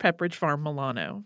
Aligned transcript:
Pepperidge 0.00 0.34
Farm 0.34 0.62
Milano. 0.62 1.24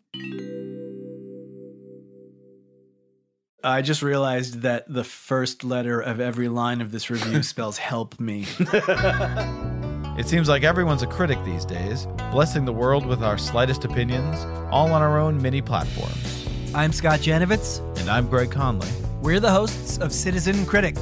I 3.63 3.81
just 3.81 4.03
realized 4.03 4.61
that 4.61 4.85
the 4.93 5.05
first 5.05 5.65
letter 5.65 5.99
of 6.01 6.21
every 6.21 6.49
line 6.49 6.83
of 6.83 6.91
this 6.91 7.09
review 7.09 7.43
spells 7.55 7.79
help 7.79 8.21
me. 8.21 8.47
It 10.17 10.29
seems 10.29 10.49
like 10.49 10.63
everyone's 10.63 11.03
a 11.03 11.09
critic 11.09 11.43
these 11.45 11.65
days, 11.65 12.07
blessing 12.31 12.65
the 12.67 12.73
world 12.73 13.05
with 13.05 13.21
our 13.25 13.37
slightest 13.37 13.85
opinions, 13.85 14.45
all 14.71 14.93
on 14.93 15.03
our 15.03 15.19
own 15.19 15.43
mini 15.43 15.61
platforms. 15.61 16.47
I'm 16.73 16.93
Scott 16.93 17.19
Janovitz. 17.19 17.81
And 17.99 18.09
I'm 18.09 18.29
Greg 18.29 18.53
Conley. 18.53 18.87
We're 19.25 19.41
the 19.41 19.51
hosts 19.51 19.97
of 19.97 20.13
Citizen 20.13 20.67
Critic, 20.67 20.99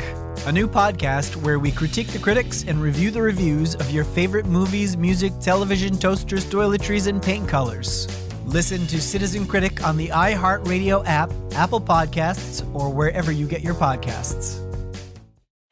a 0.46 0.52
new 0.52 0.68
podcast 0.68 1.34
where 1.34 1.58
we 1.58 1.72
critique 1.72 2.06
the 2.06 2.20
critics 2.20 2.62
and 2.62 2.80
review 2.80 3.10
the 3.10 3.20
reviews 3.20 3.74
of 3.74 3.90
your 3.90 4.04
favorite 4.04 4.46
movies, 4.46 4.96
music, 4.96 5.32
television, 5.40 5.98
toasters, 5.98 6.44
toiletries, 6.44 7.08
and 7.08 7.20
paint 7.20 7.48
colors. 7.48 8.06
Listen 8.46 8.86
to 8.86 9.00
Citizen 9.00 9.44
Critic 9.44 9.84
on 9.84 9.96
the 9.96 10.06
iHeartRadio 10.06 11.04
app, 11.04 11.32
Apple 11.56 11.80
Podcasts, 11.80 12.64
or 12.76 12.90
wherever 12.90 13.32
you 13.32 13.48
get 13.48 13.60
your 13.60 13.74
podcasts. 13.74 14.71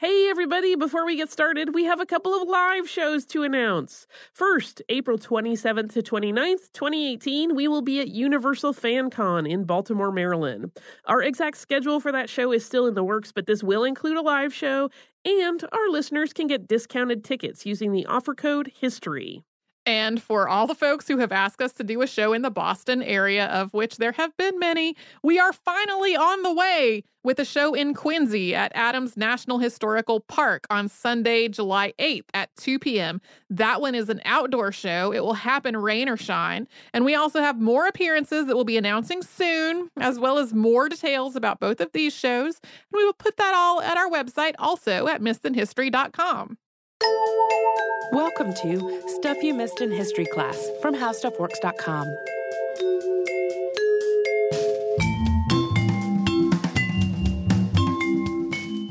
Hey, 0.00 0.30
everybody, 0.30 0.76
before 0.76 1.04
we 1.04 1.16
get 1.16 1.30
started, 1.30 1.74
we 1.74 1.84
have 1.84 2.00
a 2.00 2.06
couple 2.06 2.32
of 2.32 2.48
live 2.48 2.88
shows 2.88 3.26
to 3.26 3.42
announce. 3.42 4.06
First, 4.32 4.80
April 4.88 5.18
27th 5.18 5.92
to 5.92 6.00
29th, 6.00 6.72
2018, 6.72 7.54
we 7.54 7.68
will 7.68 7.82
be 7.82 8.00
at 8.00 8.08
Universal 8.08 8.72
Fan 8.72 9.10
Con 9.10 9.44
in 9.44 9.64
Baltimore, 9.64 10.10
Maryland. 10.10 10.72
Our 11.04 11.20
exact 11.20 11.58
schedule 11.58 12.00
for 12.00 12.12
that 12.12 12.30
show 12.30 12.50
is 12.50 12.64
still 12.64 12.86
in 12.86 12.94
the 12.94 13.04
works, 13.04 13.30
but 13.30 13.46
this 13.46 13.62
will 13.62 13.84
include 13.84 14.16
a 14.16 14.22
live 14.22 14.54
show, 14.54 14.88
and 15.26 15.62
our 15.70 15.90
listeners 15.90 16.32
can 16.32 16.46
get 16.46 16.66
discounted 16.66 17.22
tickets 17.22 17.66
using 17.66 17.92
the 17.92 18.06
offer 18.06 18.34
code 18.34 18.72
HISTORY. 18.80 19.44
And 19.90 20.22
for 20.22 20.48
all 20.48 20.68
the 20.68 20.74
folks 20.76 21.08
who 21.08 21.18
have 21.18 21.32
asked 21.32 21.60
us 21.60 21.72
to 21.72 21.82
do 21.82 22.00
a 22.00 22.06
show 22.06 22.32
in 22.32 22.42
the 22.42 22.50
Boston 22.50 23.02
area, 23.02 23.46
of 23.46 23.74
which 23.74 23.96
there 23.96 24.12
have 24.12 24.36
been 24.36 24.56
many, 24.56 24.94
we 25.24 25.40
are 25.40 25.52
finally 25.52 26.14
on 26.14 26.44
the 26.44 26.54
way 26.54 27.02
with 27.24 27.40
a 27.40 27.44
show 27.44 27.74
in 27.74 27.92
Quincy 27.92 28.54
at 28.54 28.70
Adams 28.76 29.16
National 29.16 29.58
Historical 29.58 30.20
Park 30.20 30.64
on 30.70 30.88
Sunday, 30.88 31.48
July 31.48 31.92
8th 31.98 32.26
at 32.34 32.54
2 32.54 32.78
p.m. 32.78 33.20
That 33.50 33.80
one 33.80 33.96
is 33.96 34.08
an 34.08 34.20
outdoor 34.24 34.70
show. 34.70 35.12
It 35.12 35.24
will 35.24 35.34
happen 35.34 35.76
rain 35.76 36.08
or 36.08 36.16
shine. 36.16 36.68
And 36.94 37.04
we 37.04 37.16
also 37.16 37.40
have 37.40 37.60
more 37.60 37.88
appearances 37.88 38.46
that 38.46 38.54
we'll 38.54 38.64
be 38.64 38.78
announcing 38.78 39.22
soon, 39.22 39.90
as 39.98 40.20
well 40.20 40.38
as 40.38 40.54
more 40.54 40.88
details 40.88 41.34
about 41.34 41.58
both 41.58 41.80
of 41.80 41.90
these 41.90 42.14
shows. 42.14 42.60
And 42.62 42.70
we 42.92 43.04
will 43.04 43.12
put 43.12 43.38
that 43.38 43.54
all 43.56 43.82
at 43.82 43.96
our 43.96 44.08
website 44.08 44.54
also 44.60 45.08
at 45.08 45.20
missedinhistory.com. 45.20 46.58
Welcome 47.02 48.52
to 48.62 49.02
Stuff 49.06 49.42
You 49.42 49.54
Missed 49.54 49.80
in 49.80 49.90
History 49.90 50.26
Class 50.26 50.68
from 50.82 50.94
HowStuffWorks.com. 50.94 52.16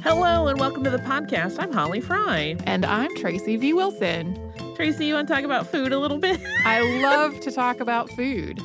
Hello, 0.01 0.47
and 0.47 0.59
welcome 0.59 0.83
to 0.83 0.89
the 0.89 0.97
podcast. 0.97 1.57
I'm 1.59 1.71
Holly 1.71 2.01
Fry. 2.01 2.55
And 2.63 2.85
I'm 2.85 3.15
Tracy 3.15 3.57
V. 3.57 3.73
Wilson. 3.73 4.39
Tracy, 4.75 5.05
you 5.05 5.13
want 5.13 5.27
to 5.27 5.33
talk 5.33 5.43
about 5.43 5.67
food 5.67 5.91
a 5.91 5.99
little 5.99 6.17
bit? 6.17 6.41
I 6.65 6.81
love 7.01 7.39
to 7.41 7.51
talk 7.51 7.79
about 7.79 8.09
food. 8.11 8.59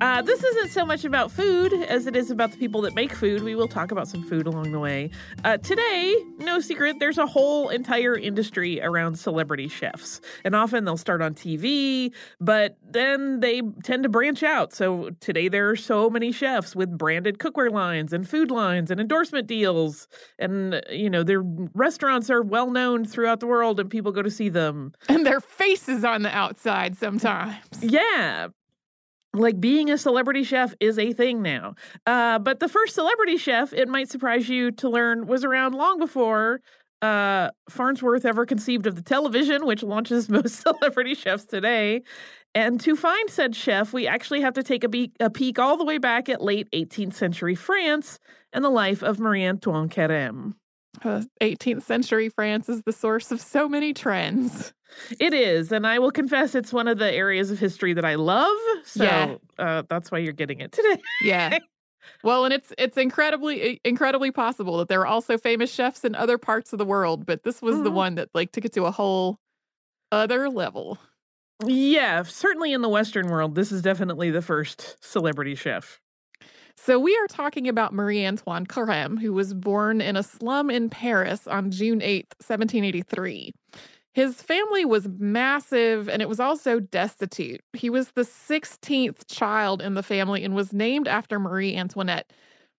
Uh, 0.00 0.22
this 0.22 0.44
isn't 0.44 0.70
so 0.70 0.86
much 0.86 1.04
about 1.04 1.32
food 1.32 1.72
as 1.72 2.06
it 2.06 2.14
is 2.14 2.30
about 2.30 2.52
the 2.52 2.56
people 2.56 2.80
that 2.80 2.94
make 2.94 3.12
food. 3.12 3.42
We 3.42 3.56
will 3.56 3.66
talk 3.66 3.90
about 3.90 4.06
some 4.06 4.22
food 4.22 4.46
along 4.46 4.70
the 4.70 4.78
way. 4.78 5.10
Uh, 5.42 5.56
today, 5.56 6.14
no 6.38 6.60
secret, 6.60 7.00
there's 7.00 7.18
a 7.18 7.26
whole 7.26 7.68
entire 7.68 8.16
industry 8.16 8.80
around 8.80 9.18
celebrity 9.18 9.66
chefs. 9.66 10.20
And 10.44 10.54
often 10.54 10.84
they'll 10.84 10.96
start 10.96 11.20
on 11.20 11.34
TV, 11.34 12.12
but 12.40 12.76
then 12.88 13.40
they 13.40 13.60
tend 13.82 14.04
to 14.04 14.08
branch 14.08 14.44
out. 14.44 14.72
So 14.72 15.10
today, 15.18 15.48
there 15.48 15.68
are 15.68 15.76
so 15.76 16.08
many 16.08 16.30
chefs 16.30 16.76
with 16.76 16.96
branded 16.96 17.38
cookware 17.38 17.72
lines 17.72 18.12
and 18.12 18.28
food 18.28 18.52
lines 18.52 18.92
and 18.92 19.00
endorsement 19.00 19.48
deals. 19.48 20.06
And, 20.38 20.80
you 20.90 21.10
know, 21.10 21.24
their 21.24 21.42
restaurants 21.42 22.30
are 22.30 22.42
well 22.42 22.70
known 22.70 23.04
throughout 23.04 23.40
the 23.40 23.48
world 23.48 23.80
and 23.80 23.90
people 23.90 24.12
go 24.12 24.22
to 24.22 24.30
see 24.30 24.48
them. 24.48 24.92
And 25.08 25.26
their 25.26 25.40
faces 25.40 26.04
on 26.04 26.22
the 26.22 26.30
outside 26.30 26.96
sometimes. 26.96 27.56
Yeah, 27.80 28.48
like 29.38 29.60
being 29.60 29.90
a 29.90 29.98
celebrity 29.98 30.44
chef 30.44 30.74
is 30.80 30.98
a 30.98 31.12
thing 31.12 31.42
now. 31.42 31.74
Uh, 32.06 32.38
but 32.38 32.60
the 32.60 32.68
first 32.68 32.94
celebrity 32.94 33.36
chef, 33.36 33.72
it 33.72 33.88
might 33.88 34.10
surprise 34.10 34.48
you 34.48 34.70
to 34.72 34.88
learn, 34.88 35.26
was 35.26 35.44
around 35.44 35.74
long 35.74 35.98
before 35.98 36.60
uh, 37.02 37.50
Farnsworth 37.70 38.24
ever 38.24 38.44
conceived 38.44 38.86
of 38.86 38.96
the 38.96 39.02
television, 39.02 39.66
which 39.66 39.82
launches 39.82 40.28
most 40.28 40.62
celebrity 40.62 41.14
chefs 41.14 41.44
today. 41.44 42.02
And 42.54 42.80
to 42.80 42.96
find 42.96 43.30
said 43.30 43.54
chef, 43.54 43.92
we 43.92 44.06
actually 44.06 44.40
have 44.40 44.54
to 44.54 44.62
take 44.62 44.82
a, 44.82 44.88
be- 44.88 45.12
a 45.20 45.30
peek 45.30 45.58
all 45.58 45.76
the 45.76 45.84
way 45.84 45.98
back 45.98 46.28
at 46.28 46.42
late 46.42 46.68
18th 46.72 47.14
century 47.14 47.54
France 47.54 48.18
and 48.52 48.64
the 48.64 48.70
life 48.70 49.02
of 49.02 49.20
Marie 49.20 49.46
Antoine 49.46 49.88
Carême. 49.88 50.54
Uh, 51.04 51.22
18th 51.40 51.82
century 51.82 52.28
France 52.28 52.68
is 52.68 52.82
the 52.82 52.92
source 52.92 53.30
of 53.30 53.40
so 53.40 53.68
many 53.68 53.92
trends. 53.92 54.72
It 55.20 55.34
is, 55.34 55.72
and 55.72 55.86
I 55.86 55.98
will 55.98 56.10
confess 56.10 56.54
it's 56.54 56.72
one 56.72 56.88
of 56.88 56.98
the 56.98 57.12
areas 57.12 57.50
of 57.50 57.58
history 57.58 57.92
that 57.94 58.04
I 58.04 58.14
love. 58.16 58.56
So 58.84 59.04
Yeah. 59.04 59.36
uh, 59.58 59.82
that's 59.88 60.10
why 60.10 60.18
you're 60.18 60.32
getting 60.32 60.60
it 60.60 60.72
today. 60.72 61.02
Yeah. 61.20 61.58
Well, 62.22 62.44
and 62.44 62.54
it's 62.54 62.72
it's 62.78 62.96
incredibly 62.96 63.80
incredibly 63.84 64.30
possible 64.32 64.78
that 64.78 64.88
there 64.88 65.00
are 65.00 65.06
also 65.06 65.38
famous 65.38 65.72
chefs 65.72 66.04
in 66.04 66.14
other 66.14 66.38
parts 66.38 66.72
of 66.72 66.78
the 66.78 66.84
world, 66.86 67.26
but 67.26 67.42
this 67.44 67.62
was 67.62 67.82
the 67.82 67.90
Mhm. 67.90 67.94
one 67.94 68.14
that 68.16 68.30
like 68.34 68.52
took 68.52 68.64
it 68.64 68.72
to 68.74 68.84
a 68.86 68.90
whole 68.90 69.38
other 70.12 70.50
level. 70.50 70.98
Yeah, 71.64 72.22
certainly 72.22 72.72
in 72.72 72.82
the 72.82 72.88
Western 72.88 73.28
world, 73.28 73.54
this 73.54 73.72
is 73.72 73.82
definitely 73.82 74.30
the 74.30 74.42
first 74.42 74.96
celebrity 75.04 75.54
chef. 75.54 76.00
So 76.76 76.98
we 76.98 77.16
are 77.16 77.26
talking 77.26 77.68
about 77.68 77.92
Marie 77.92 78.24
Antoine 78.24 78.66
Carême, 78.66 79.20
who 79.20 79.32
was 79.32 79.52
born 79.52 80.00
in 80.00 80.16
a 80.16 80.22
slum 80.22 80.70
in 80.70 80.88
Paris 80.88 81.46
on 81.46 81.70
June 81.70 82.00
8th, 82.00 82.34
1783. 82.40 83.52
His 84.18 84.42
family 84.42 84.84
was 84.84 85.06
massive 85.16 86.08
and 86.08 86.20
it 86.20 86.28
was 86.28 86.40
also 86.40 86.80
destitute. 86.80 87.60
He 87.72 87.88
was 87.88 88.10
the 88.16 88.22
16th 88.22 89.28
child 89.28 89.80
in 89.80 89.94
the 89.94 90.02
family 90.02 90.42
and 90.42 90.56
was 90.56 90.72
named 90.72 91.06
after 91.06 91.38
Marie 91.38 91.76
Antoinette. 91.76 92.32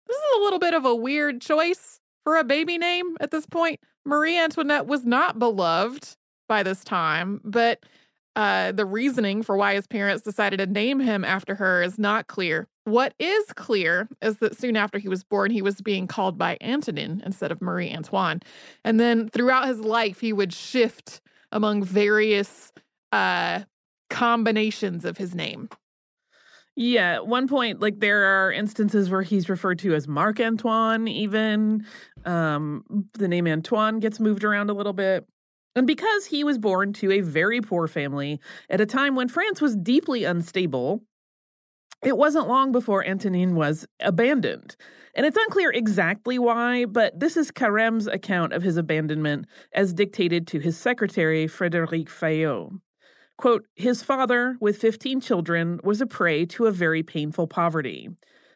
This 0.06 0.18
is 0.18 0.36
a 0.36 0.42
little 0.42 0.60
bit 0.60 0.74
of 0.74 0.84
a 0.84 0.94
weird 0.94 1.40
choice 1.40 2.02
for 2.26 2.36
a 2.36 2.44
baby 2.44 2.78
name 2.78 3.16
at 3.22 3.32
this 3.32 3.46
point. 3.46 3.80
Marie 4.06 4.38
Antoinette 4.38 4.88
was 4.88 5.06
not 5.06 5.40
beloved 5.40 6.10
by 6.50 6.62
this 6.62 6.84
time, 6.84 7.40
but 7.46 7.86
uh, 8.40 8.72
the 8.72 8.86
reasoning 8.86 9.44
for 9.44 9.58
why 9.58 9.76
his 9.76 9.86
parents 9.86 10.24
decided 10.24 10.60
to 10.60 10.66
name 10.66 11.02
him 11.02 11.26
after 11.26 11.56
her 11.56 11.84
is 11.84 12.00
not 12.00 12.28
clear. 12.28 12.70
What 12.86 13.14
is 13.20 13.44
clear 13.58 14.08
is 14.22 14.38
that 14.38 14.58
soon 14.58 14.78
after 14.78 14.98
he 14.98 15.10
was 15.10 15.26
born, 15.26 15.52
he 15.52 15.62
was 15.62 15.82
being 15.82 16.08
called 16.08 16.38
by 16.38 16.58
Antonin 16.62 17.22
instead 17.26 17.52
of 17.52 17.62
Marie 17.62 17.94
Antoine. 17.94 18.40
And 18.86 18.98
then 18.98 19.28
throughout 19.28 19.68
his 19.68 19.82
life, 19.82 20.22
he 20.22 20.32
would 20.32 20.54
shift 20.54 21.20
among 21.52 21.84
various 21.84 22.72
uh, 23.12 23.64
combinations 24.10 25.04
of 25.04 25.18
his 25.18 25.36
name. 25.36 25.68
Yeah, 26.78 27.16
at 27.16 27.28
one 27.28 27.50
point, 27.50 27.82
like 27.82 28.00
there 28.00 28.24
are 28.24 28.54
instances 28.54 29.10
where 29.10 29.22
he's 29.22 29.50
referred 29.50 29.80
to 29.80 29.94
as 29.94 30.08
Marc 30.08 30.40
Antoine, 30.40 31.10
even. 31.10 31.86
Um, 32.24 33.10
the 33.16 33.28
name 33.28 33.48
Antoine 33.48 34.00
gets 34.00 34.18
moved 34.18 34.46
around 34.46 34.70
a 34.70 34.74
little 34.74 34.94
bit. 34.94 35.26
And 35.80 35.88
because 35.88 36.26
he 36.26 36.44
was 36.44 36.58
born 36.58 36.92
to 36.96 37.10
a 37.10 37.22
very 37.22 37.62
poor 37.62 37.88
family 37.88 38.42
at 38.70 38.82
a 38.82 38.86
time 38.86 39.16
when 39.16 39.30
France 39.30 39.62
was 39.62 39.78
deeply 39.78 40.26
unstable, 40.26 41.04
it 42.04 42.18
wasn't 42.18 42.50
long 42.50 42.74
before 42.74 43.08
Antonin 43.08 43.56
was 43.56 43.88
abandoned. 44.02 44.76
And 45.16 45.26
it's 45.26 45.38
unclear 45.38 45.72
exactly 45.72 46.38
why, 46.38 46.84
but 46.84 47.18
this 47.18 47.38
is 47.38 47.50
Carême's 47.50 48.08
account 48.08 48.52
of 48.52 48.62
his 48.62 48.76
abandonment 48.76 49.46
as 49.72 49.94
dictated 49.94 50.48
to 50.48 50.60
his 50.60 50.78
secretary, 50.78 51.48
Frederic 51.48 52.10
Fayot. 52.10 52.72
Quote, 53.38 53.66
his 53.74 54.04
father, 54.04 54.58
with 54.60 54.80
15 54.80 55.22
children, 55.22 55.80
was 55.82 56.02
a 56.02 56.06
prey 56.06 56.46
to 56.48 56.66
a 56.66 56.74
very 56.74 57.04
painful 57.04 57.48
poverty. 57.48 58.10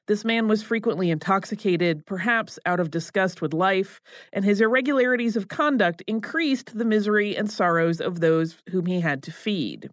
This 0.08 0.26
man 0.26 0.48
was 0.50 0.62
frequently 0.62 1.10
intoxicated, 1.10 2.06
perhaps 2.06 2.60
out 2.66 2.80
of 2.82 2.92
disgust 2.92 3.42
with 3.42 3.54
life, 3.54 4.02
and 4.34 4.44
his 4.44 4.60
irregularities 4.60 5.38
of 5.38 5.48
conduct 5.48 6.04
increased 6.08 6.78
the 6.78 6.84
misery 6.86 7.38
and 7.38 7.50
sorrows 7.50 8.02
of 8.02 8.20
those 8.20 8.62
whom 8.72 8.86
he 8.86 9.00
had 9.00 9.24
to 9.24 9.32
feed. 9.32 9.90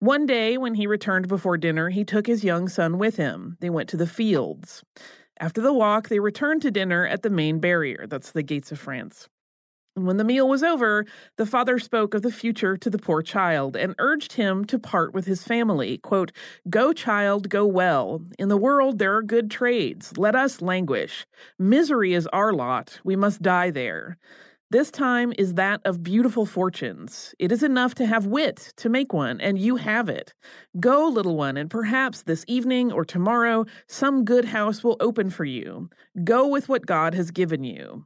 One 0.00 0.26
day, 0.26 0.58
when 0.58 0.74
he 0.74 0.86
returned 0.86 1.28
before 1.28 1.56
dinner, 1.56 1.90
he 1.90 2.04
took 2.04 2.26
his 2.26 2.44
young 2.44 2.68
son 2.68 2.98
with 2.98 3.16
him. 3.16 3.56
They 3.60 3.70
went 3.70 3.88
to 3.90 3.96
the 3.96 4.06
fields. 4.06 4.82
After 5.38 5.60
the 5.60 5.72
walk, 5.72 6.08
they 6.08 6.18
returned 6.18 6.62
to 6.62 6.70
dinner 6.70 7.06
at 7.06 7.22
the 7.22 7.30
main 7.30 7.60
barrier. 7.60 8.06
That's 8.08 8.32
the 8.32 8.42
gates 8.42 8.72
of 8.72 8.78
France. 8.80 9.28
When 9.96 10.18
the 10.18 10.24
meal 10.24 10.46
was 10.46 10.62
over, 10.62 11.06
the 11.38 11.46
father 11.46 11.78
spoke 11.78 12.12
of 12.12 12.20
the 12.20 12.30
future 12.30 12.76
to 12.76 12.90
the 12.90 12.98
poor 12.98 13.22
child 13.22 13.76
and 13.76 13.94
urged 13.98 14.34
him 14.34 14.66
to 14.66 14.78
part 14.78 15.14
with 15.14 15.24
his 15.24 15.42
family. 15.42 15.96
Quote, 15.96 16.32
Go, 16.68 16.92
child, 16.92 17.48
go 17.48 17.64
well. 17.64 18.20
In 18.38 18.48
the 18.48 18.58
world 18.58 18.98
there 18.98 19.16
are 19.16 19.22
good 19.22 19.50
trades. 19.50 20.12
Let 20.18 20.34
us 20.34 20.60
languish. 20.60 21.26
Misery 21.58 22.12
is 22.12 22.26
our 22.26 22.52
lot. 22.52 23.00
We 23.04 23.16
must 23.16 23.40
die 23.40 23.70
there. 23.70 24.18
This 24.68 24.90
time 24.90 25.32
is 25.38 25.54
that 25.54 25.80
of 25.86 26.02
beautiful 26.02 26.44
fortunes. 26.44 27.34
It 27.38 27.50
is 27.50 27.62
enough 27.62 27.94
to 27.94 28.04
have 28.04 28.26
wit 28.26 28.74
to 28.76 28.90
make 28.90 29.14
one, 29.14 29.40
and 29.40 29.58
you 29.58 29.76
have 29.76 30.10
it. 30.10 30.34
Go, 30.78 31.08
little 31.08 31.36
one, 31.36 31.56
and 31.56 31.70
perhaps 31.70 32.22
this 32.22 32.44
evening 32.46 32.92
or 32.92 33.06
tomorrow 33.06 33.64
some 33.86 34.26
good 34.26 34.44
house 34.44 34.84
will 34.84 34.98
open 35.00 35.30
for 35.30 35.46
you. 35.46 35.88
Go 36.22 36.46
with 36.46 36.68
what 36.68 36.84
God 36.84 37.14
has 37.14 37.30
given 37.30 37.64
you. 37.64 38.04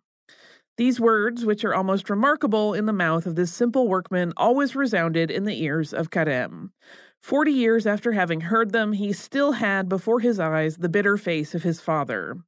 These 0.76 1.00
words, 1.00 1.44
which 1.44 1.64
are 1.64 1.74
almost 1.74 2.08
remarkable 2.08 2.74
in 2.74 2.86
the 2.86 2.92
mouth 2.92 3.26
of 3.26 3.36
this 3.36 3.52
simple 3.52 3.86
workman, 3.88 4.32
always 4.36 4.74
resounded 4.74 5.30
in 5.30 5.44
the 5.44 5.62
ears 5.62 5.92
of 5.92 6.10
Carême. 6.10 6.70
Forty 7.22 7.52
years 7.52 7.86
after 7.86 8.12
having 8.12 8.40
heard 8.40 8.72
them, 8.72 8.94
he 8.94 9.12
still 9.12 9.52
had 9.52 9.90
before 9.90 10.20
his 10.20 10.40
eyes 10.40 10.78
the 10.78 10.88
bitter 10.88 11.18
face 11.18 11.54
of 11.54 11.62
his 11.62 11.80
father. 11.80 12.38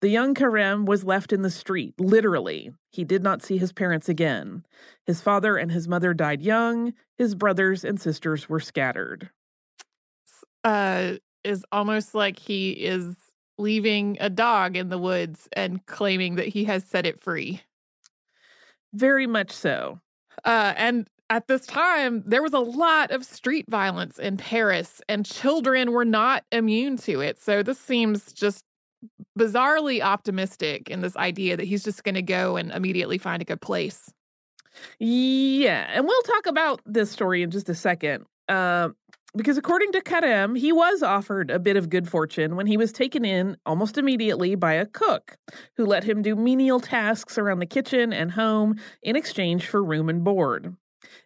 The 0.00 0.08
young 0.08 0.34
Carême 0.34 0.86
was 0.86 1.04
left 1.04 1.32
in 1.32 1.42
the 1.42 1.50
street, 1.50 1.94
literally. 1.98 2.70
He 2.92 3.02
did 3.04 3.24
not 3.24 3.42
see 3.42 3.58
his 3.58 3.72
parents 3.72 4.08
again. 4.08 4.64
His 5.04 5.20
father 5.20 5.56
and 5.56 5.72
his 5.72 5.88
mother 5.88 6.14
died 6.14 6.42
young. 6.42 6.92
His 7.18 7.34
brothers 7.34 7.84
and 7.84 8.00
sisters 8.00 8.48
were 8.48 8.60
scattered. 8.60 9.30
Uh, 10.62 11.14
is 11.42 11.64
almost 11.72 12.14
like 12.14 12.38
he 12.38 12.70
is 12.70 13.16
leaving 13.58 14.16
a 14.20 14.30
dog 14.30 14.76
in 14.76 14.88
the 14.88 14.98
woods 14.98 15.48
and 15.52 15.84
claiming 15.86 16.36
that 16.36 16.48
he 16.48 16.64
has 16.64 16.84
set 16.84 17.06
it 17.06 17.20
free. 17.20 17.62
Very 18.92 19.26
much 19.26 19.50
so. 19.52 20.00
Uh, 20.44 20.74
and 20.76 21.08
at 21.28 21.46
this 21.46 21.64
time, 21.64 22.22
there 22.26 22.42
was 22.42 22.52
a 22.52 22.58
lot 22.58 23.12
of 23.12 23.24
street 23.24 23.66
violence 23.68 24.18
in 24.18 24.36
Paris, 24.36 25.00
and 25.08 25.24
children 25.24 25.92
were 25.92 26.04
not 26.04 26.44
immune 26.50 26.96
to 26.98 27.20
it. 27.20 27.40
So 27.40 27.62
this 27.62 27.78
seems 27.78 28.32
just 28.32 28.64
bizarrely 29.38 30.02
optimistic 30.02 30.90
in 30.90 31.00
this 31.00 31.16
idea 31.16 31.56
that 31.56 31.64
he's 31.66 31.84
just 31.84 32.04
going 32.04 32.16
to 32.16 32.22
go 32.22 32.56
and 32.56 32.72
immediately 32.72 33.16
find 33.16 33.40
a 33.40 33.44
good 33.44 33.60
place. 33.60 34.12
Yeah, 34.98 35.86
and 35.90 36.04
we'll 36.06 36.22
talk 36.22 36.46
about 36.46 36.80
this 36.84 37.10
story 37.10 37.42
in 37.42 37.50
just 37.50 37.68
a 37.68 37.74
second. 37.74 38.24
Uh, 38.48 38.90
because 39.36 39.56
according 39.56 39.92
to 39.92 40.00
Carême, 40.00 40.58
he 40.58 40.72
was 40.72 41.02
offered 41.02 41.50
a 41.50 41.58
bit 41.58 41.76
of 41.76 41.88
good 41.88 42.08
fortune 42.08 42.56
when 42.56 42.66
he 42.66 42.76
was 42.76 42.92
taken 42.92 43.24
in 43.24 43.56
almost 43.64 43.96
immediately 43.96 44.54
by 44.54 44.74
a 44.74 44.86
cook 44.86 45.36
who 45.76 45.86
let 45.86 46.04
him 46.04 46.22
do 46.22 46.34
menial 46.34 46.80
tasks 46.80 47.38
around 47.38 47.60
the 47.60 47.66
kitchen 47.66 48.12
and 48.12 48.32
home 48.32 48.76
in 49.02 49.16
exchange 49.16 49.66
for 49.66 49.82
room 49.82 50.08
and 50.08 50.24
board. 50.24 50.74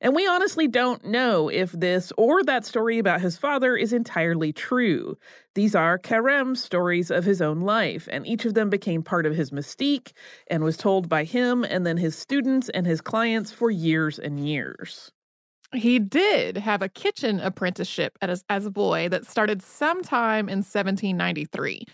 And 0.00 0.14
we 0.14 0.26
honestly 0.26 0.68
don't 0.68 1.04
know 1.04 1.48
if 1.48 1.72
this 1.72 2.12
or 2.16 2.42
that 2.44 2.64
story 2.64 2.98
about 2.98 3.20
his 3.20 3.38
father 3.38 3.76
is 3.76 3.92
entirely 3.92 4.52
true. 4.52 5.16
These 5.54 5.74
are 5.74 5.98
Carême's 5.98 6.62
stories 6.62 7.10
of 7.10 7.24
his 7.24 7.42
own 7.42 7.60
life, 7.60 8.08
and 8.10 8.26
each 8.26 8.44
of 8.44 8.54
them 8.54 8.70
became 8.70 9.02
part 9.02 9.26
of 9.26 9.34
his 9.34 9.50
mystique 9.50 10.12
and 10.46 10.62
was 10.62 10.76
told 10.76 11.08
by 11.08 11.24
him 11.24 11.64
and 11.64 11.86
then 11.86 11.96
his 11.96 12.16
students 12.16 12.68
and 12.68 12.86
his 12.86 13.00
clients 13.00 13.52
for 13.52 13.70
years 13.70 14.18
and 14.18 14.46
years. 14.46 15.12
He 15.72 15.98
did 15.98 16.56
have 16.56 16.82
a 16.82 16.88
kitchen 16.88 17.40
apprenticeship 17.40 18.16
as, 18.20 18.44
as 18.48 18.66
a 18.66 18.70
boy 18.70 19.08
that 19.08 19.26
started 19.26 19.62
sometime 19.62 20.48
in 20.48 20.58
1793. 20.58 21.84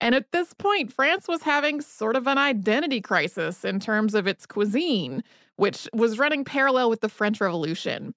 And 0.00 0.14
at 0.14 0.30
this 0.32 0.54
point, 0.54 0.92
France 0.92 1.26
was 1.26 1.42
having 1.42 1.80
sort 1.80 2.16
of 2.16 2.26
an 2.26 2.38
identity 2.38 3.00
crisis 3.00 3.64
in 3.64 3.80
terms 3.80 4.14
of 4.14 4.26
its 4.26 4.46
cuisine, 4.46 5.24
which 5.56 5.88
was 5.92 6.18
running 6.18 6.44
parallel 6.44 6.88
with 6.88 7.00
the 7.00 7.08
French 7.08 7.40
Revolution. 7.40 8.14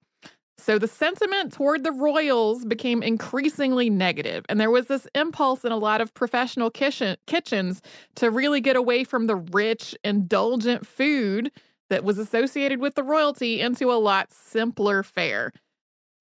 So 0.62 0.78
the 0.78 0.88
sentiment 0.88 1.52
toward 1.52 1.84
the 1.84 1.92
royals 1.92 2.66
became 2.66 3.02
increasingly 3.02 3.90
negative, 3.90 4.46
and 4.48 4.60
there 4.60 4.70
was 4.70 4.86
this 4.86 5.08
impulse 5.16 5.66
in 5.66 5.72
a 5.72 5.78
lot 5.78 6.02
of 6.02 6.14
professional 6.14 6.70
kitchen, 6.70 7.18
kitchens 7.26 7.82
to 8.16 8.30
really 8.30 8.62
get 8.62 8.76
away 8.76 9.04
from 9.04 9.26
the 9.26 9.38
rich, 9.38 9.96
indulgent 10.04 10.86
food 10.86 11.52
that 11.92 12.06
was 12.06 12.18
associated 12.18 12.80
with 12.80 12.96
the 12.96 13.04
royalty 13.04 13.60
into 13.60 13.92
a 13.92 14.00
lot 14.00 14.32
simpler 14.32 15.04
fare. 15.04 15.52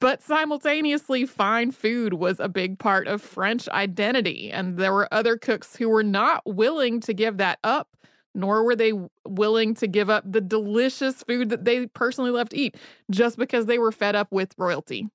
But 0.01 0.21
simultaneously, 0.21 1.27
fine 1.27 1.71
food 1.71 2.15
was 2.15 2.41
a 2.41 2.49
big 2.49 2.79
part 2.79 3.07
of 3.07 3.23
French 3.23 3.69
identity, 3.69 4.51
and 4.51 4.77
there 4.77 4.93
were 4.93 5.13
other 5.13 5.37
cooks 5.37 5.77
who 5.77 5.89
were 5.89 6.03
not 6.03 6.43
willing 6.45 6.99
to 7.01 7.15
give 7.15 7.37
that 7.37 7.61
up, 7.63 7.89
nor 8.35 8.65
were 8.65 8.75
they 8.75 8.93
willing 9.29 9.75
to 9.75 9.87
give 9.87 10.11
up 10.11 10.25
the 10.27 10.41
delicious 10.41 11.23
food 11.23 11.51
that 11.51 11.65
they 11.65 11.87
personally 11.87 12.33
loved 12.33 12.51
to 12.51 12.59
eat 12.59 12.77
just 13.11 13.39
because 13.39 13.67
they 13.67 13.79
were 13.79 13.93
fed 13.93 14.17
up 14.17 14.29
with 14.33 14.55
royalty. 14.59 15.07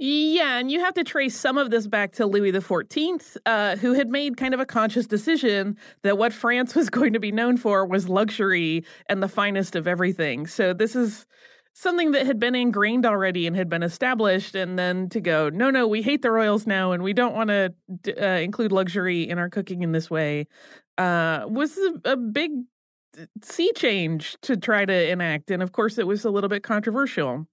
Yeah, 0.00 0.58
and 0.58 0.70
you 0.70 0.78
have 0.80 0.94
to 0.94 1.02
trace 1.02 1.36
some 1.36 1.58
of 1.58 1.70
this 1.70 1.88
back 1.88 2.12
to 2.12 2.26
Louis 2.26 2.52
XIV, 2.52 3.36
uh, 3.46 3.74
who 3.76 3.94
had 3.94 4.08
made 4.08 4.36
kind 4.36 4.54
of 4.54 4.60
a 4.60 4.66
conscious 4.66 5.06
decision 5.08 5.76
that 6.02 6.16
what 6.16 6.32
France 6.32 6.74
was 6.76 6.88
going 6.88 7.12
to 7.14 7.20
be 7.20 7.32
known 7.32 7.56
for 7.56 7.84
was 7.84 8.08
luxury 8.08 8.84
and 9.08 9.22
the 9.22 9.28
finest 9.28 9.74
of 9.74 9.88
everything. 9.88 10.46
So 10.46 10.72
this 10.72 10.94
is 10.94 11.26
something 11.74 12.12
that 12.12 12.26
had 12.26 12.38
been 12.38 12.54
ingrained 12.54 13.06
already 13.06 13.46
and 13.48 13.56
had 13.56 13.68
been 13.68 13.82
established, 13.82 14.54
and 14.54 14.78
then 14.78 15.08
to 15.08 15.20
go, 15.20 15.48
no, 15.48 15.68
no, 15.70 15.88
we 15.88 16.02
hate 16.02 16.22
the 16.22 16.30
royals 16.30 16.64
now, 16.66 16.92
and 16.92 17.02
we 17.02 17.12
don't 17.12 17.34
want 17.34 17.48
to 17.48 17.74
uh, 18.20 18.38
include 18.38 18.70
luxury 18.70 19.28
in 19.28 19.38
our 19.38 19.48
cooking 19.48 19.82
in 19.82 19.90
this 19.90 20.08
way, 20.08 20.46
uh, 20.96 21.44
was 21.48 21.76
a, 21.76 22.12
a 22.12 22.16
big 22.16 22.52
uh, 23.20 23.26
sea 23.42 23.72
change 23.74 24.36
to 24.42 24.56
try 24.56 24.84
to 24.84 25.10
enact. 25.10 25.50
And 25.50 25.62
of 25.62 25.72
course, 25.72 25.98
it 25.98 26.06
was 26.06 26.24
a 26.24 26.30
little 26.30 26.48
bit 26.48 26.62
controversial. 26.62 27.46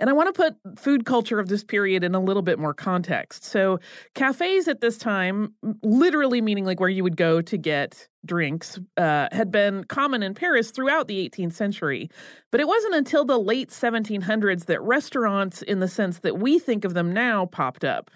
And 0.00 0.10
I 0.10 0.12
want 0.12 0.34
to 0.34 0.42
put 0.42 0.78
food 0.78 1.04
culture 1.04 1.38
of 1.38 1.48
this 1.48 1.62
period 1.62 2.04
in 2.04 2.14
a 2.14 2.20
little 2.20 2.42
bit 2.42 2.58
more 2.58 2.74
context. 2.74 3.44
So, 3.44 3.78
cafes 4.14 4.68
at 4.68 4.80
this 4.80 4.98
time, 4.98 5.54
literally 5.82 6.40
meaning 6.40 6.64
like 6.64 6.80
where 6.80 6.88
you 6.88 7.02
would 7.02 7.16
go 7.16 7.40
to 7.42 7.56
get 7.56 8.08
drinks, 8.24 8.78
uh, 8.96 9.28
had 9.32 9.50
been 9.50 9.84
common 9.84 10.22
in 10.22 10.34
Paris 10.34 10.70
throughout 10.70 11.08
the 11.08 11.28
18th 11.28 11.52
century. 11.52 12.10
But 12.50 12.60
it 12.60 12.66
wasn't 12.68 12.94
until 12.94 13.24
the 13.24 13.38
late 13.38 13.70
1700s 13.70 14.66
that 14.66 14.82
restaurants, 14.82 15.62
in 15.62 15.80
the 15.80 15.88
sense 15.88 16.20
that 16.20 16.38
we 16.38 16.58
think 16.58 16.84
of 16.84 16.94
them 16.94 17.12
now, 17.12 17.46
popped 17.46 17.84
up. 17.84 18.10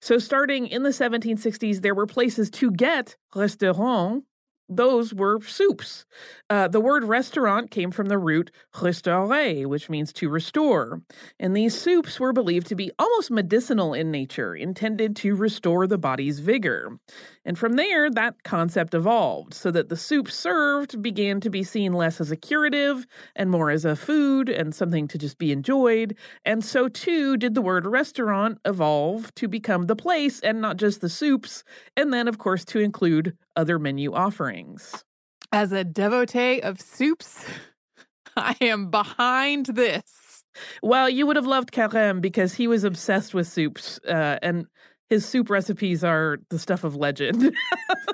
So, 0.00 0.18
starting 0.18 0.66
in 0.66 0.82
the 0.82 0.90
1760s, 0.90 1.82
there 1.82 1.94
were 1.94 2.06
places 2.06 2.50
to 2.52 2.70
get 2.70 3.16
restaurant, 3.34 4.22
those 4.70 5.12
were 5.12 5.40
soups. 5.40 6.06
Uh, 6.48 6.68
the 6.68 6.80
word 6.80 7.04
restaurant 7.04 7.70
came 7.70 7.90
from 7.90 8.06
the 8.06 8.18
root 8.18 8.50
restaurer, 8.80 9.68
which 9.68 9.90
means 9.90 10.12
to 10.12 10.28
restore. 10.28 11.02
And 11.38 11.56
these 11.56 11.78
soups 11.78 12.18
were 12.20 12.32
believed 12.32 12.68
to 12.68 12.74
be 12.74 12.90
almost 12.98 13.30
medicinal 13.30 13.92
in 13.92 14.10
nature, 14.10 14.54
intended 14.54 15.16
to 15.16 15.34
restore 15.34 15.86
the 15.86 15.98
body's 15.98 16.38
vigor. 16.38 16.98
And 17.44 17.58
from 17.58 17.74
there, 17.74 18.10
that 18.10 18.42
concept 18.44 18.94
evolved 18.94 19.54
so 19.54 19.70
that 19.70 19.88
the 19.88 19.96
soup 19.96 20.30
served 20.30 21.02
began 21.02 21.40
to 21.40 21.50
be 21.50 21.62
seen 21.62 21.92
less 21.92 22.20
as 22.20 22.30
a 22.30 22.36
curative 22.36 23.06
and 23.34 23.50
more 23.50 23.70
as 23.70 23.84
a 23.84 23.96
food 23.96 24.48
and 24.48 24.74
something 24.74 25.08
to 25.08 25.18
just 25.18 25.38
be 25.38 25.50
enjoyed. 25.50 26.16
And 26.44 26.64
so 26.64 26.88
too 26.88 27.36
did 27.36 27.54
the 27.54 27.62
word 27.62 27.86
restaurant 27.86 28.58
evolve 28.64 29.34
to 29.36 29.48
become 29.48 29.86
the 29.86 29.96
place 29.96 30.40
and 30.40 30.60
not 30.60 30.76
just 30.76 31.00
the 31.00 31.08
soups, 31.08 31.64
and 31.96 32.12
then, 32.12 32.28
of 32.28 32.38
course, 32.38 32.64
to 32.66 32.78
include 32.78 33.36
other 33.56 33.78
menu 33.78 34.12
offerings. 34.12 35.04
As 35.52 35.72
a 35.72 35.84
devotee 35.84 36.60
of 36.60 36.80
soups, 36.80 37.44
I 38.36 38.56
am 38.60 38.90
behind 38.90 39.66
this. 39.66 40.44
Well, 40.82 41.08
you 41.08 41.26
would 41.26 41.36
have 41.36 41.46
loved 41.46 41.72
Carême 41.72 42.20
because 42.20 42.54
he 42.54 42.66
was 42.66 42.84
obsessed 42.84 43.34
with 43.34 43.46
soups, 43.46 44.00
uh, 44.08 44.38
and 44.42 44.66
his 45.08 45.24
soup 45.26 45.50
recipes 45.50 46.04
are 46.04 46.38
the 46.50 46.58
stuff 46.58 46.84
of 46.84 46.96
legend. 46.96 47.54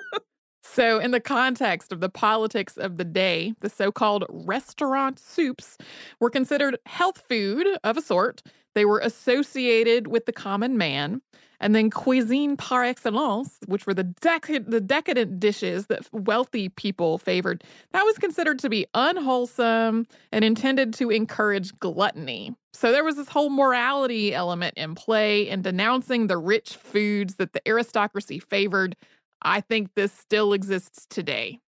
so, 0.62 0.99
in 0.99 1.11
the 1.11 1.21
context 1.21 1.93
of 1.93 2.00
the 2.00 2.09
politics 2.09 2.76
of 2.76 2.97
the 2.97 3.05
day, 3.05 3.55
the 3.61 3.71
so 3.71 3.90
called 3.90 4.25
restaurant 4.28 5.19
soups 5.19 5.76
were 6.21 6.31
considered 6.31 6.78
health 6.87 7.23
food 7.28 7.66
of 7.85 7.97
a 7.97 8.02
sort. 8.02 8.43
They 8.75 8.85
were 8.85 9.00
associated 9.00 10.07
with 10.07 10.26
the 10.26 10.33
common 10.33 10.76
man. 10.76 11.23
And 11.60 11.75
then 11.75 11.90
cuisine 11.90 12.56
par 12.56 12.84
excellence, 12.84 13.58
which 13.66 13.86
were 13.86 13.94
the, 13.94 14.04
dec- 14.04 14.70
the 14.70 14.80
decadent 14.80 15.40
dishes 15.40 15.86
that 15.86 16.06
wealthy 16.12 16.68
people 16.68 17.18
favored, 17.18 17.64
that 17.92 18.04
was 18.04 18.18
considered 18.18 18.58
to 18.60 18.68
be 18.68 18.86
unwholesome 18.94 20.06
and 20.32 20.44
intended 20.44 20.92
to 20.94 21.10
encourage 21.10 21.76
gluttony. 21.78 22.54
So 22.72 22.92
there 22.92 23.04
was 23.04 23.16
this 23.16 23.28
whole 23.28 23.50
morality 23.50 24.34
element 24.34 24.75
in 24.76 24.94
play 24.94 25.48
in 25.48 25.62
denouncing 25.62 26.26
the 26.26 26.36
rich 26.36 26.76
foods 26.76 27.36
that 27.36 27.52
the 27.52 27.66
aristocracy 27.66 28.38
favored. 28.38 28.96
I 29.42 29.60
think 29.60 29.94
this 29.94 30.12
still 30.12 30.52
exists 30.52 31.06
today. 31.08 31.60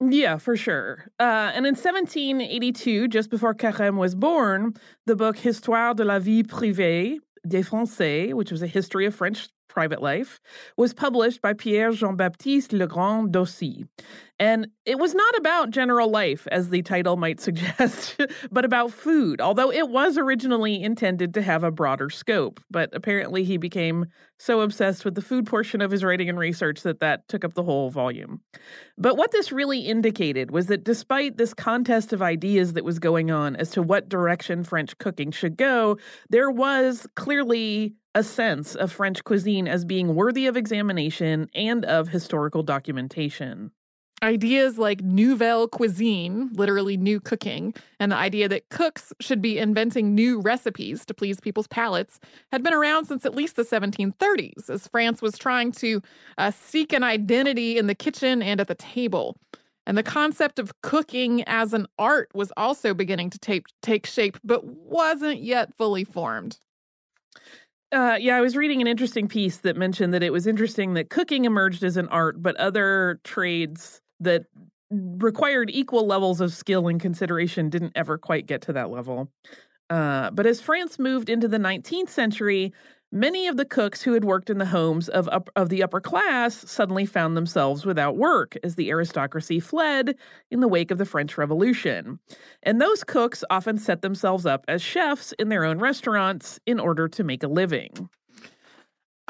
Yeah, 0.00 0.38
for 0.38 0.56
sure. 0.56 1.10
Uh, 1.18 1.52
and 1.54 1.66
in 1.66 1.74
1782, 1.74 3.08
just 3.08 3.28
before 3.28 3.54
Carême 3.54 3.98
was 3.98 4.14
born, 4.14 4.74
the 5.04 5.14
book 5.14 5.36
Histoire 5.36 5.94
de 5.94 6.04
la 6.04 6.18
vie 6.18 6.42
privée 6.42 7.18
des 7.46 7.62
Français, 7.62 8.32
which 8.34 8.50
was 8.50 8.62
a 8.62 8.66
history 8.66 9.06
of 9.06 9.14
French 9.14 9.48
private 9.68 10.02
life, 10.02 10.40
was 10.76 10.92
published 10.92 11.40
by 11.40 11.52
Pierre 11.52 11.92
Jean 11.92 12.16
Baptiste 12.16 12.72
Le 12.72 12.86
Grand 12.86 13.30
d'Aussy. 13.32 13.86
And 14.40 14.68
it 14.86 14.98
was 14.98 15.14
not 15.14 15.36
about 15.36 15.68
general 15.68 16.10
life, 16.10 16.48
as 16.50 16.70
the 16.70 16.80
title 16.80 17.18
might 17.18 17.40
suggest, 17.40 18.18
but 18.50 18.64
about 18.64 18.90
food, 18.90 19.38
although 19.38 19.70
it 19.70 19.90
was 19.90 20.16
originally 20.16 20.82
intended 20.82 21.34
to 21.34 21.42
have 21.42 21.62
a 21.62 21.70
broader 21.70 22.08
scope. 22.08 22.58
But 22.70 22.88
apparently, 22.94 23.44
he 23.44 23.58
became 23.58 24.06
so 24.38 24.62
obsessed 24.62 25.04
with 25.04 25.14
the 25.14 25.20
food 25.20 25.46
portion 25.46 25.82
of 25.82 25.90
his 25.90 26.02
writing 26.02 26.30
and 26.30 26.38
research 26.38 26.80
that 26.82 27.00
that 27.00 27.28
took 27.28 27.44
up 27.44 27.52
the 27.52 27.62
whole 27.62 27.90
volume. 27.90 28.40
But 28.96 29.18
what 29.18 29.30
this 29.30 29.52
really 29.52 29.80
indicated 29.80 30.50
was 30.50 30.68
that 30.68 30.84
despite 30.84 31.36
this 31.36 31.52
contest 31.52 32.14
of 32.14 32.22
ideas 32.22 32.72
that 32.72 32.84
was 32.84 32.98
going 32.98 33.30
on 33.30 33.56
as 33.56 33.70
to 33.72 33.82
what 33.82 34.08
direction 34.08 34.64
French 34.64 34.96
cooking 34.96 35.32
should 35.32 35.58
go, 35.58 35.98
there 36.30 36.50
was 36.50 37.06
clearly 37.14 37.94
a 38.14 38.24
sense 38.24 38.74
of 38.74 38.90
French 38.90 39.22
cuisine 39.22 39.68
as 39.68 39.84
being 39.84 40.14
worthy 40.14 40.46
of 40.46 40.56
examination 40.56 41.50
and 41.54 41.84
of 41.84 42.08
historical 42.08 42.62
documentation. 42.62 43.70
Ideas 44.22 44.76
like 44.76 45.00
nouvelle 45.02 45.66
cuisine, 45.66 46.50
literally 46.52 46.98
new 46.98 47.20
cooking, 47.20 47.72
and 47.98 48.12
the 48.12 48.16
idea 48.16 48.50
that 48.50 48.68
cooks 48.68 49.14
should 49.18 49.40
be 49.40 49.56
inventing 49.58 50.14
new 50.14 50.40
recipes 50.40 51.06
to 51.06 51.14
please 51.14 51.40
people's 51.40 51.66
palates 51.66 52.20
had 52.52 52.62
been 52.62 52.74
around 52.74 53.06
since 53.06 53.24
at 53.24 53.34
least 53.34 53.56
the 53.56 53.62
1730s, 53.62 54.68
as 54.68 54.86
France 54.88 55.22
was 55.22 55.38
trying 55.38 55.72
to 55.72 56.02
uh, 56.36 56.50
seek 56.50 56.92
an 56.92 57.02
identity 57.02 57.78
in 57.78 57.86
the 57.86 57.94
kitchen 57.94 58.42
and 58.42 58.60
at 58.60 58.68
the 58.68 58.74
table. 58.74 59.38
And 59.86 59.96
the 59.96 60.02
concept 60.02 60.58
of 60.58 60.82
cooking 60.82 61.42
as 61.44 61.72
an 61.72 61.86
art 61.98 62.28
was 62.34 62.52
also 62.58 62.92
beginning 62.92 63.30
to 63.30 63.38
take, 63.38 63.68
take 63.80 64.04
shape, 64.04 64.38
but 64.44 64.66
wasn't 64.66 65.42
yet 65.42 65.74
fully 65.78 66.04
formed. 66.04 66.58
Uh, 67.90 68.18
yeah, 68.20 68.36
I 68.36 68.40
was 68.42 68.54
reading 68.54 68.82
an 68.82 68.86
interesting 68.86 69.28
piece 69.28 69.56
that 69.58 69.76
mentioned 69.76 70.12
that 70.12 70.22
it 70.22 70.30
was 70.30 70.46
interesting 70.46 70.92
that 70.94 71.08
cooking 71.08 71.46
emerged 71.46 71.82
as 71.82 71.96
an 71.96 72.06
art, 72.08 72.42
but 72.42 72.54
other 72.56 73.18
trades 73.24 74.02
that 74.20 74.44
required 74.90 75.70
equal 75.72 76.06
levels 76.06 76.40
of 76.40 76.52
skill 76.52 76.88
and 76.88 77.00
consideration 77.00 77.70
didn't 77.70 77.92
ever 77.94 78.18
quite 78.18 78.46
get 78.46 78.62
to 78.62 78.72
that 78.72 78.90
level. 78.90 79.30
Uh, 79.88 80.30
but 80.30 80.46
as 80.46 80.60
France 80.60 80.98
moved 80.98 81.28
into 81.28 81.48
the 81.48 81.58
19th 81.58 82.08
century, 82.08 82.72
many 83.12 83.48
of 83.48 83.56
the 83.56 83.64
cooks 83.64 84.02
who 84.02 84.12
had 84.12 84.24
worked 84.24 84.50
in 84.50 84.58
the 84.58 84.66
homes 84.66 85.08
of, 85.08 85.28
up, 85.28 85.50
of 85.56 85.68
the 85.68 85.82
upper 85.82 86.00
class 86.00 86.54
suddenly 86.70 87.04
found 87.04 87.36
themselves 87.36 87.84
without 87.84 88.16
work 88.16 88.56
as 88.62 88.76
the 88.76 88.90
aristocracy 88.90 89.58
fled 89.58 90.14
in 90.50 90.60
the 90.60 90.68
wake 90.68 90.92
of 90.92 90.98
the 90.98 91.04
French 91.04 91.36
Revolution. 91.36 92.20
And 92.62 92.80
those 92.80 93.02
cooks 93.02 93.42
often 93.50 93.78
set 93.78 94.02
themselves 94.02 94.46
up 94.46 94.64
as 94.68 94.80
chefs 94.80 95.32
in 95.38 95.48
their 95.48 95.64
own 95.64 95.78
restaurants 95.78 96.60
in 96.66 96.78
order 96.78 97.08
to 97.08 97.24
make 97.24 97.42
a 97.42 97.48
living 97.48 98.08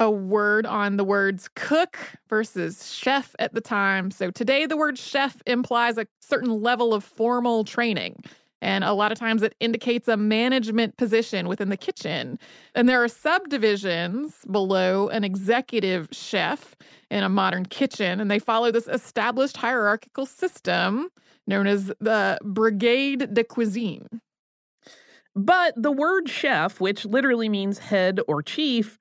a 0.01 0.09
word 0.09 0.65
on 0.65 0.97
the 0.97 1.03
words 1.03 1.47
cook 1.55 1.95
versus 2.27 2.91
chef 2.91 3.35
at 3.37 3.53
the 3.53 3.61
time. 3.61 4.09
So 4.09 4.31
today, 4.31 4.65
the 4.65 4.75
word 4.75 4.97
chef 4.97 5.37
implies 5.45 5.99
a 5.99 6.07
certain 6.19 6.61
level 6.61 6.91
of 6.95 7.03
formal 7.03 7.63
training. 7.63 8.23
And 8.63 8.83
a 8.83 8.93
lot 8.93 9.11
of 9.11 9.19
times 9.19 9.43
it 9.43 9.53
indicates 9.59 10.07
a 10.07 10.17
management 10.17 10.97
position 10.97 11.47
within 11.47 11.69
the 11.69 11.77
kitchen. 11.77 12.39
And 12.73 12.89
there 12.89 13.03
are 13.03 13.07
subdivisions 13.07 14.37
below 14.49 15.07
an 15.09 15.23
executive 15.23 16.07
chef 16.11 16.75
in 17.11 17.23
a 17.23 17.29
modern 17.29 17.67
kitchen, 17.67 18.19
and 18.19 18.29
they 18.29 18.39
follow 18.39 18.71
this 18.71 18.87
established 18.87 19.57
hierarchical 19.57 20.25
system 20.25 21.09
known 21.45 21.67
as 21.67 21.91
the 21.99 22.39
Brigade 22.43 23.35
de 23.35 23.43
Cuisine. 23.43 24.07
But 25.35 25.73
the 25.77 25.91
word 25.91 26.27
chef, 26.27 26.81
which 26.81 27.05
literally 27.05 27.49
means 27.49 27.77
head 27.77 28.19
or 28.27 28.41
chief, 28.41 28.97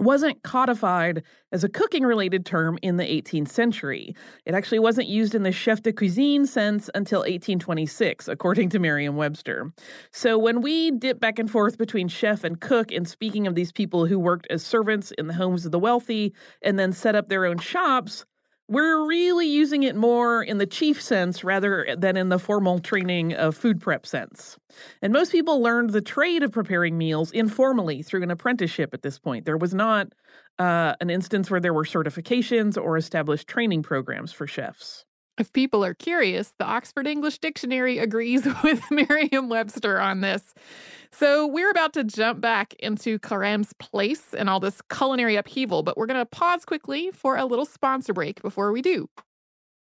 wasn't 0.00 0.42
codified 0.42 1.22
as 1.50 1.64
a 1.64 1.68
cooking 1.68 2.02
related 2.02 2.44
term 2.44 2.78
in 2.82 2.96
the 2.96 3.04
18th 3.04 3.48
century. 3.48 4.14
It 4.44 4.54
actually 4.54 4.78
wasn't 4.78 5.08
used 5.08 5.34
in 5.34 5.42
the 5.42 5.52
chef 5.52 5.82
de 5.82 5.92
cuisine 5.92 6.46
sense 6.46 6.90
until 6.94 7.20
1826, 7.20 8.28
according 8.28 8.68
to 8.70 8.78
Merriam 8.78 9.16
Webster. 9.16 9.72
So 10.10 10.38
when 10.38 10.60
we 10.60 10.90
dip 10.90 11.20
back 11.20 11.38
and 11.38 11.50
forth 11.50 11.78
between 11.78 12.08
chef 12.08 12.44
and 12.44 12.60
cook 12.60 12.92
in 12.92 13.04
speaking 13.04 13.46
of 13.46 13.54
these 13.54 13.72
people 13.72 14.06
who 14.06 14.18
worked 14.18 14.46
as 14.50 14.64
servants 14.64 15.10
in 15.12 15.26
the 15.26 15.34
homes 15.34 15.64
of 15.64 15.72
the 15.72 15.78
wealthy 15.78 16.34
and 16.62 16.78
then 16.78 16.92
set 16.92 17.14
up 17.14 17.28
their 17.28 17.46
own 17.46 17.58
shops, 17.58 18.24
we're 18.68 19.06
really 19.06 19.46
using 19.46 19.82
it 19.82 19.96
more 19.96 20.42
in 20.42 20.58
the 20.58 20.66
chief 20.66 21.00
sense 21.00 21.42
rather 21.42 21.96
than 21.96 22.16
in 22.16 22.28
the 22.28 22.38
formal 22.38 22.78
training 22.78 23.32
of 23.32 23.56
food 23.56 23.80
prep 23.80 24.06
sense. 24.06 24.58
And 25.00 25.12
most 25.12 25.32
people 25.32 25.62
learned 25.62 25.90
the 25.90 26.02
trade 26.02 26.42
of 26.42 26.52
preparing 26.52 26.98
meals 26.98 27.32
informally 27.32 28.02
through 28.02 28.22
an 28.22 28.30
apprenticeship 28.30 28.92
at 28.92 29.02
this 29.02 29.18
point. 29.18 29.46
There 29.46 29.56
was 29.56 29.72
not 29.72 30.12
uh, 30.58 30.94
an 31.00 31.08
instance 31.08 31.50
where 31.50 31.60
there 31.60 31.72
were 31.72 31.84
certifications 31.84 32.76
or 32.76 32.98
established 32.98 33.48
training 33.48 33.82
programs 33.82 34.32
for 34.32 34.46
chefs. 34.46 35.06
If 35.38 35.52
people 35.52 35.84
are 35.84 35.94
curious, 35.94 36.52
the 36.58 36.64
Oxford 36.64 37.06
English 37.06 37.38
Dictionary 37.38 37.98
agrees 37.98 38.44
with 38.64 38.82
Merriam 38.90 39.48
Webster 39.48 40.00
on 40.00 40.20
this. 40.20 40.54
So 41.12 41.46
we're 41.46 41.70
about 41.70 41.92
to 41.94 42.04
jump 42.04 42.40
back 42.40 42.74
into 42.74 43.18
Carême's 43.18 43.72
place 43.74 44.34
and 44.34 44.50
all 44.50 44.60
this 44.60 44.82
culinary 44.90 45.36
upheaval, 45.36 45.82
but 45.82 45.96
we're 45.96 46.06
going 46.06 46.20
to 46.20 46.26
pause 46.26 46.64
quickly 46.64 47.10
for 47.12 47.36
a 47.36 47.46
little 47.46 47.64
sponsor 47.64 48.12
break 48.12 48.42
before 48.42 48.72
we 48.72 48.82
do. 48.82 49.08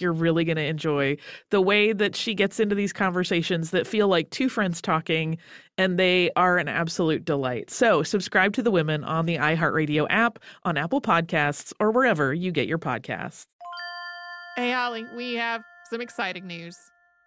you're 0.00 0.12
really 0.12 0.44
going 0.44 0.56
to 0.56 0.64
enjoy 0.64 1.16
the 1.50 1.60
way 1.60 1.92
that 1.92 2.16
she 2.16 2.34
gets 2.34 2.60
into 2.60 2.74
these 2.74 2.92
conversations 2.92 3.70
that 3.70 3.86
feel 3.86 4.08
like 4.08 4.30
two 4.30 4.48
friends 4.48 4.80
talking, 4.80 5.38
and 5.76 5.98
they 5.98 6.30
are 6.36 6.58
an 6.58 6.68
absolute 6.68 7.24
delight. 7.24 7.70
So, 7.70 8.02
subscribe 8.02 8.52
to 8.54 8.62
The 8.62 8.70
Women 8.70 9.04
on 9.04 9.26
the 9.26 9.36
iHeartRadio 9.36 10.06
app, 10.10 10.38
on 10.64 10.76
Apple 10.76 11.00
Podcasts, 11.00 11.72
or 11.80 11.90
wherever 11.90 12.32
you 12.32 12.52
get 12.52 12.66
your 12.66 12.78
podcasts. 12.78 13.46
Hey, 14.56 14.72
Holly, 14.72 15.04
we 15.16 15.34
have 15.34 15.62
some 15.90 16.00
exciting 16.00 16.46
news. 16.46 16.76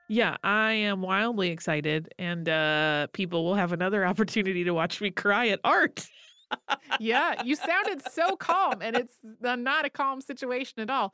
Yeah, 0.10 0.36
I 0.44 0.74
am 0.74 1.02
wildly 1.02 1.52
excited, 1.52 2.14
and 2.20 2.50
uh, 2.50 3.08
people 3.14 3.46
will 3.46 3.56
have 3.56 3.72
another 3.72 4.06
opportunity 4.06 4.66
to 4.66 4.74
watch 4.74 5.00
me 5.00 5.12
cry 5.12 5.48
at 5.48 5.62
art. 5.64 6.06
yeah, 7.00 7.42
you 7.44 7.56
sounded 7.56 8.02
so 8.12 8.36
calm, 8.36 8.82
and 8.82 8.98
it's 8.98 9.16
not 9.42 9.86
a 9.86 9.90
calm 9.90 10.20
situation 10.20 10.82
at 10.82 10.90
all. 10.90 11.14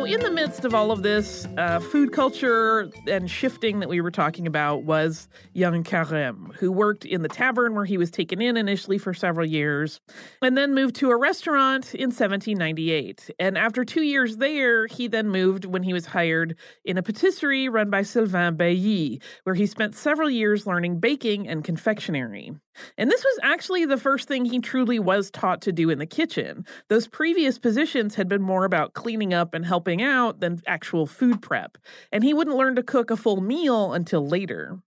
in 0.13 0.19
the 0.19 0.31
midst 0.31 0.65
of 0.65 0.75
all 0.75 0.91
of 0.91 1.03
this 1.03 1.47
uh, 1.57 1.79
food 1.79 2.11
culture 2.11 2.89
and 3.07 3.31
shifting 3.31 3.79
that 3.79 3.87
we 3.87 4.01
were 4.01 4.11
talking 4.11 4.45
about, 4.45 4.83
was 4.83 5.29
young 5.53 5.85
Carême, 5.85 6.53
who 6.55 6.69
worked 6.69 7.05
in 7.05 7.21
the 7.21 7.29
tavern 7.29 7.75
where 7.75 7.85
he 7.85 7.97
was 7.97 8.11
taken 8.11 8.41
in 8.41 8.57
initially 8.57 8.97
for 8.97 9.13
several 9.13 9.45
years, 9.45 10.01
and 10.41 10.57
then 10.57 10.73
moved 10.73 10.95
to 10.95 11.11
a 11.11 11.17
restaurant 11.17 11.95
in 11.95 12.09
1798. 12.09 13.29
And 13.39 13.57
after 13.57 13.85
two 13.85 14.01
years 14.01 14.37
there, 14.37 14.85
he 14.87 15.07
then 15.07 15.29
moved 15.29 15.63
when 15.63 15.83
he 15.83 15.93
was 15.93 16.07
hired 16.07 16.57
in 16.83 16.97
a 16.97 17.03
patisserie 17.03 17.69
run 17.69 17.89
by 17.89 18.01
Sylvain 18.01 18.57
Bailly, 18.57 19.21
where 19.43 19.55
he 19.55 19.65
spent 19.65 19.95
several 19.95 20.29
years 20.29 20.67
learning 20.67 20.99
baking 20.99 21.47
and 21.47 21.63
confectionery. 21.63 22.51
And 22.97 23.09
this 23.09 23.23
was 23.23 23.39
actually 23.43 23.85
the 23.85 23.97
first 23.97 24.27
thing 24.27 24.45
he 24.45 24.59
truly 24.59 24.99
was 24.99 25.29
taught 25.29 25.61
to 25.63 25.71
do 25.71 25.89
in 25.89 25.99
the 25.99 26.05
kitchen. 26.05 26.65
Those 26.87 27.07
previous 27.07 27.59
positions 27.59 28.15
had 28.15 28.27
been 28.27 28.41
more 28.41 28.65
about 28.65 28.93
cleaning 28.93 29.33
up 29.33 29.53
and 29.53 29.65
helping 29.65 30.00
out 30.01 30.39
than 30.39 30.61
actual 30.67 31.05
food 31.05 31.41
prep. 31.41 31.77
And 32.11 32.23
he 32.23 32.33
wouldn't 32.33 32.57
learn 32.57 32.75
to 32.75 32.83
cook 32.83 33.11
a 33.11 33.17
full 33.17 33.41
meal 33.41 33.93
until 33.93 34.25
later. 34.25 34.79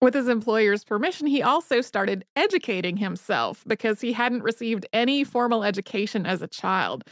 With 0.00 0.14
his 0.14 0.28
employer's 0.28 0.82
permission, 0.82 1.26
he 1.26 1.42
also 1.42 1.82
started 1.82 2.24
educating 2.34 2.96
himself 2.96 3.64
because 3.66 4.00
he 4.00 4.12
hadn't 4.12 4.42
received 4.42 4.86
any 4.92 5.24
formal 5.24 5.62
education 5.62 6.24
as 6.24 6.40
a 6.40 6.48
child. 6.48 7.04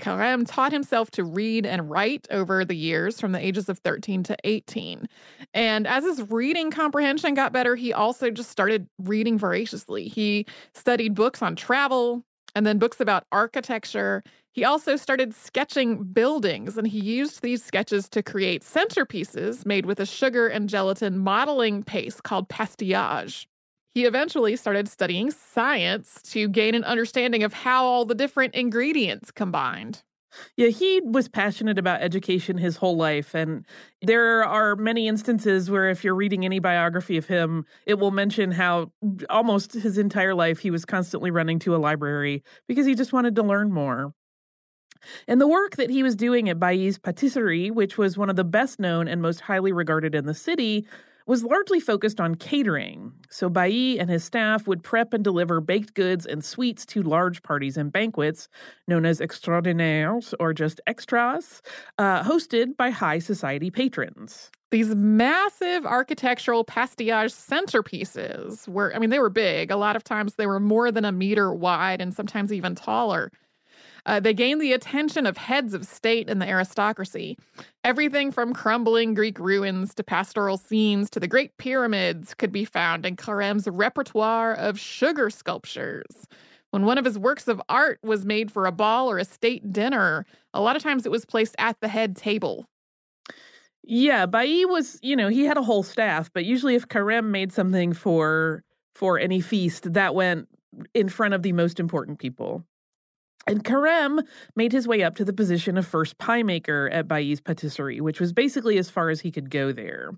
Carême 0.00 0.46
taught 0.46 0.70
himself 0.72 1.10
to 1.12 1.24
read 1.24 1.66
and 1.66 1.90
write 1.90 2.28
over 2.30 2.64
the 2.64 2.76
years 2.76 3.20
from 3.20 3.32
the 3.32 3.44
ages 3.44 3.68
of 3.68 3.78
13 3.80 4.22
to 4.24 4.36
18. 4.44 5.08
And 5.52 5.86
as 5.86 6.04
his 6.04 6.30
reading 6.30 6.70
comprehension 6.70 7.34
got 7.34 7.52
better, 7.52 7.74
he 7.74 7.92
also 7.92 8.30
just 8.30 8.50
started 8.50 8.88
reading 8.98 9.38
voraciously. 9.38 10.06
He 10.06 10.46
studied 10.74 11.14
books 11.14 11.42
on 11.42 11.56
travel 11.56 12.22
and 12.54 12.64
then 12.64 12.78
books 12.78 13.00
about 13.00 13.24
architecture. 13.32 14.22
He 14.58 14.64
also 14.64 14.96
started 14.96 15.36
sketching 15.36 16.02
buildings, 16.02 16.76
and 16.76 16.84
he 16.84 16.98
used 16.98 17.42
these 17.42 17.64
sketches 17.64 18.08
to 18.08 18.24
create 18.24 18.64
centerpieces 18.64 19.64
made 19.64 19.86
with 19.86 20.00
a 20.00 20.04
sugar 20.04 20.48
and 20.48 20.68
gelatin 20.68 21.16
modeling 21.16 21.84
paste 21.84 22.24
called 22.24 22.48
pastillage. 22.48 23.46
He 23.94 24.04
eventually 24.04 24.56
started 24.56 24.88
studying 24.88 25.30
science 25.30 26.20
to 26.32 26.48
gain 26.48 26.74
an 26.74 26.82
understanding 26.82 27.44
of 27.44 27.52
how 27.52 27.84
all 27.84 28.04
the 28.04 28.16
different 28.16 28.56
ingredients 28.56 29.30
combined. 29.30 30.02
Yeah, 30.56 30.70
he 30.70 31.02
was 31.04 31.28
passionate 31.28 31.78
about 31.78 32.02
education 32.02 32.58
his 32.58 32.76
whole 32.76 32.96
life. 32.96 33.36
And 33.36 33.64
there 34.02 34.44
are 34.44 34.74
many 34.74 35.06
instances 35.06 35.70
where, 35.70 35.88
if 35.88 36.02
you're 36.02 36.16
reading 36.16 36.44
any 36.44 36.58
biography 36.58 37.16
of 37.16 37.28
him, 37.28 37.64
it 37.86 38.00
will 38.00 38.10
mention 38.10 38.50
how 38.50 38.90
almost 39.30 39.74
his 39.74 39.98
entire 39.98 40.34
life 40.34 40.58
he 40.58 40.72
was 40.72 40.84
constantly 40.84 41.30
running 41.30 41.60
to 41.60 41.76
a 41.76 41.78
library 41.78 42.42
because 42.66 42.86
he 42.86 42.96
just 42.96 43.12
wanted 43.12 43.36
to 43.36 43.42
learn 43.44 43.72
more. 43.72 44.12
And 45.26 45.40
the 45.40 45.48
work 45.48 45.76
that 45.76 45.90
he 45.90 46.02
was 46.02 46.16
doing 46.16 46.48
at 46.48 46.60
Bailly's 46.60 46.98
Patisserie, 46.98 47.70
which 47.70 47.98
was 47.98 48.18
one 48.18 48.30
of 48.30 48.36
the 48.36 48.44
best 48.44 48.78
known 48.78 49.08
and 49.08 49.22
most 49.22 49.40
highly 49.40 49.72
regarded 49.72 50.14
in 50.14 50.26
the 50.26 50.34
city, 50.34 50.86
was 51.28 51.44
largely 51.44 51.78
focused 51.78 52.20
on 52.20 52.34
catering. 52.34 53.12
So 53.28 53.50
Bailly 53.50 54.00
and 54.00 54.08
his 54.08 54.24
staff 54.24 54.66
would 54.66 54.82
prep 54.82 55.12
and 55.12 55.22
deliver 55.22 55.60
baked 55.60 55.92
goods 55.92 56.24
and 56.24 56.42
sweets 56.42 56.86
to 56.86 57.02
large 57.02 57.42
parties 57.42 57.76
and 57.76 57.92
banquets, 57.92 58.48
known 58.86 59.04
as 59.04 59.20
extraordinaires 59.20 60.34
or 60.40 60.54
just 60.54 60.80
extras, 60.86 61.60
uh, 61.98 62.24
hosted 62.24 62.78
by 62.78 62.88
high 62.88 63.18
society 63.18 63.70
patrons. 63.70 64.50
These 64.70 64.94
massive 64.94 65.84
architectural 65.84 66.64
pastillage 66.64 67.34
centerpieces 67.34 68.66
were, 68.66 68.94
I 68.94 68.98
mean, 68.98 69.10
they 69.10 69.18
were 69.18 69.30
big. 69.30 69.70
A 69.70 69.76
lot 69.76 69.96
of 69.96 70.04
times 70.04 70.34
they 70.34 70.46
were 70.46 70.60
more 70.60 70.90
than 70.90 71.04
a 71.04 71.12
meter 71.12 71.52
wide 71.52 72.00
and 72.00 72.14
sometimes 72.14 72.54
even 72.54 72.74
taller. 72.74 73.30
Uh, 74.08 74.18
they 74.18 74.32
gained 74.32 74.58
the 74.58 74.72
attention 74.72 75.26
of 75.26 75.36
heads 75.36 75.74
of 75.74 75.86
state 75.86 76.30
and 76.30 76.40
the 76.40 76.48
aristocracy. 76.48 77.36
Everything 77.84 78.32
from 78.32 78.54
crumbling 78.54 79.12
Greek 79.12 79.38
ruins 79.38 79.94
to 79.94 80.02
pastoral 80.02 80.56
scenes 80.56 81.10
to 81.10 81.20
the 81.20 81.28
Great 81.28 81.54
Pyramids 81.58 82.32
could 82.32 82.50
be 82.50 82.64
found 82.64 83.04
in 83.04 83.16
Carême's 83.16 83.68
repertoire 83.68 84.54
of 84.54 84.80
sugar 84.80 85.28
sculptures. 85.28 86.26
When 86.70 86.86
one 86.86 86.96
of 86.96 87.04
his 87.04 87.18
works 87.18 87.48
of 87.48 87.60
art 87.68 87.98
was 88.02 88.24
made 88.24 88.50
for 88.50 88.64
a 88.64 88.72
ball 88.72 89.10
or 89.10 89.18
a 89.18 89.26
state 89.26 89.74
dinner, 89.74 90.24
a 90.54 90.62
lot 90.62 90.74
of 90.74 90.82
times 90.82 91.04
it 91.04 91.12
was 91.12 91.26
placed 91.26 91.54
at 91.58 91.78
the 91.82 91.88
head 91.88 92.16
table. 92.16 92.64
Yeah, 93.84 94.24
Bailly 94.24 94.64
was, 94.64 94.98
you 95.02 95.16
know, 95.16 95.28
he 95.28 95.44
had 95.44 95.58
a 95.58 95.62
whole 95.62 95.82
staff, 95.82 96.30
but 96.32 96.46
usually 96.46 96.74
if 96.74 96.88
Carême 96.88 97.26
made 97.26 97.52
something 97.52 97.92
for 97.92 98.64
for 98.94 99.18
any 99.18 99.42
feast, 99.42 99.92
that 99.92 100.14
went 100.14 100.48
in 100.94 101.10
front 101.10 101.34
of 101.34 101.42
the 101.42 101.52
most 101.52 101.78
important 101.78 102.18
people. 102.18 102.64
And 103.48 103.64
Carême 103.64 104.20
made 104.56 104.72
his 104.72 104.86
way 104.86 105.02
up 105.02 105.14
to 105.16 105.24
the 105.24 105.32
position 105.32 105.78
of 105.78 105.86
first 105.86 106.18
pie 106.18 106.42
maker 106.42 106.90
at 106.92 107.08
Bailly's 107.08 107.40
Patisserie, 107.40 108.02
which 108.02 108.20
was 108.20 108.34
basically 108.34 108.76
as 108.76 108.90
far 108.90 109.08
as 109.08 109.22
he 109.22 109.30
could 109.30 109.48
go 109.48 109.72
there. 109.72 110.12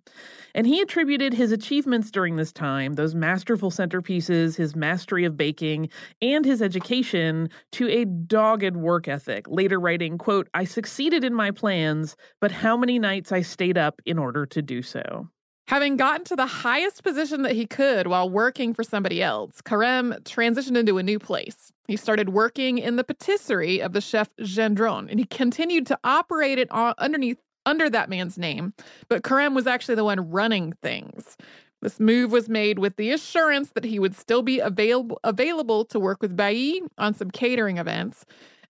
And 0.53 0.67
he 0.67 0.81
attributed 0.81 1.35
his 1.35 1.53
achievements 1.53 2.11
during 2.11 2.35
this 2.35 2.53
time, 2.53 2.95
those 2.95 3.15
masterful 3.15 3.71
centerpieces, 3.71 4.57
his 4.57 4.75
mastery 4.75 5.25
of 5.25 5.37
baking, 5.37 5.91
and 6.21 6.45
his 6.45 6.61
education 6.61 7.51
to 7.73 7.89
a 7.89 8.05
dogged 8.05 8.77
work 8.77 9.07
ethic, 9.07 9.47
later 9.49 9.79
writing, 9.79 10.19
quote, 10.19 10.49
I 10.53 10.65
succeeded 10.65 11.23
in 11.23 11.33
my 11.33 11.53
plans, 11.53 12.17
but 12.41 12.51
how 12.51 12.77
many 12.77 12.99
nights 12.99 13.31
I 13.31 13.43
stayed 13.43 13.79
up 13.79 14.03
in 14.05 14.19
order 14.19 14.45
to 14.47 14.61
do 14.61 14.83
so. 14.83 15.29
Having 15.69 15.99
gotten 15.99 16.25
to 16.25 16.35
the 16.35 16.47
highest 16.47 17.05
position 17.05 17.43
that 17.43 17.53
he 17.53 17.65
could 17.65 18.09
while 18.09 18.29
working 18.29 18.75
for 18.75 18.83
somebody 18.83 19.23
else, 19.23 19.63
Carême 19.63 20.21
transitioned 20.25 20.77
into 20.77 20.99
a 20.99 21.03
new 21.05 21.21
place. 21.21 21.71
He 21.91 21.97
started 21.97 22.29
working 22.29 22.79
in 22.79 22.95
the 22.95 23.03
patisserie 23.03 23.81
of 23.81 23.95
the 23.95 24.01
chef 24.01 24.29
Gendron, 24.37 25.11
and 25.11 25.19
he 25.19 25.25
continued 25.25 25.89
to 25.89 25.99
operate 26.05 26.57
it 26.57 26.71
underneath 26.71 27.39
under 27.67 27.91
that 27.91 28.09
man's 28.09 28.39
name. 28.39 28.75
But 29.09 29.23
Carême 29.23 29.57
was 29.57 29.67
actually 29.67 29.97
the 29.97 30.05
one 30.05 30.31
running 30.31 30.75
things. 30.85 31.37
This 31.83 31.99
move 31.99 32.31
was 32.31 32.49
made 32.49 32.79
with 32.79 32.95
the 32.95 33.11
assurance 33.11 33.73
that 33.75 33.83
he 33.83 33.99
would 33.99 34.15
still 34.15 34.43
be 34.43 34.61
available 34.61 35.19
available 35.25 35.85
to 35.87 35.99
work 35.99 36.23
with 36.23 36.37
Bailly 36.37 36.81
on 36.97 37.13
some 37.13 37.33
catering 37.33 37.79
events. 37.79 38.25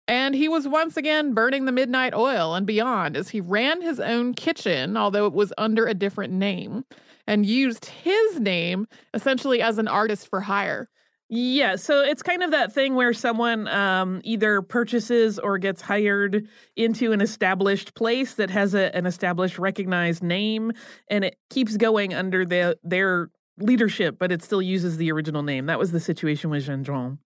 And 0.09 0.35
he 0.35 0.49
was 0.49 0.67
once 0.67 0.97
again 0.97 1.35
burning 1.35 1.67
the 1.67 1.73
midnight 1.73 2.15
oil 2.15 2.55
and 2.55 2.67
beyond 2.67 3.19
as 3.19 3.29
he 3.29 3.43
ran 3.43 3.83
his 3.83 4.01
own 4.01 4.33
kitchen, 4.33 4.97
although 4.97 5.27
it 5.27 5.35
was 5.35 5.53
under 5.59 5.87
a 5.87 5.93
different 5.93 6.33
name, 6.33 6.87
and 7.27 7.45
used 7.45 7.85
his 7.85 8.41
name 8.41 8.89
essentially 9.13 9.61
as 9.61 9.77
an 9.77 9.89
artist 9.89 10.27
for 10.27 10.41
hire. 10.41 10.89
Yeah, 11.33 11.77
so 11.77 12.03
it's 12.03 12.25
kind 12.25 12.43
of 12.43 12.51
that 12.51 12.73
thing 12.73 12.97
where 12.97 13.13
someone 13.13 13.69
um, 13.69 14.21
either 14.25 14.63
purchases 14.63 15.39
or 15.39 15.59
gets 15.59 15.81
hired 15.81 16.49
into 16.75 17.13
an 17.13 17.21
established 17.21 17.95
place 17.95 18.35
that 18.35 18.51
has 18.51 18.75
a, 18.75 18.95
an 18.97 19.07
established, 19.07 19.57
recognized 19.57 20.25
name, 20.25 20.73
and 21.09 21.25
it 21.25 21.37
keeps 21.49 21.77
going 21.77 22.13
under 22.15 22.45
the, 22.45 22.77
their 22.83 23.31
leadership, 23.59 24.17
but 24.19 24.33
it 24.33 24.43
still 24.43 24.61
uses 24.61 24.97
the 24.97 25.13
original 25.13 25.45
name. 25.45 25.67
That 25.67 25.79
was 25.79 25.93
the 25.93 26.01
situation 26.01 26.51
with 26.51 26.67
Gendron. 26.67 27.19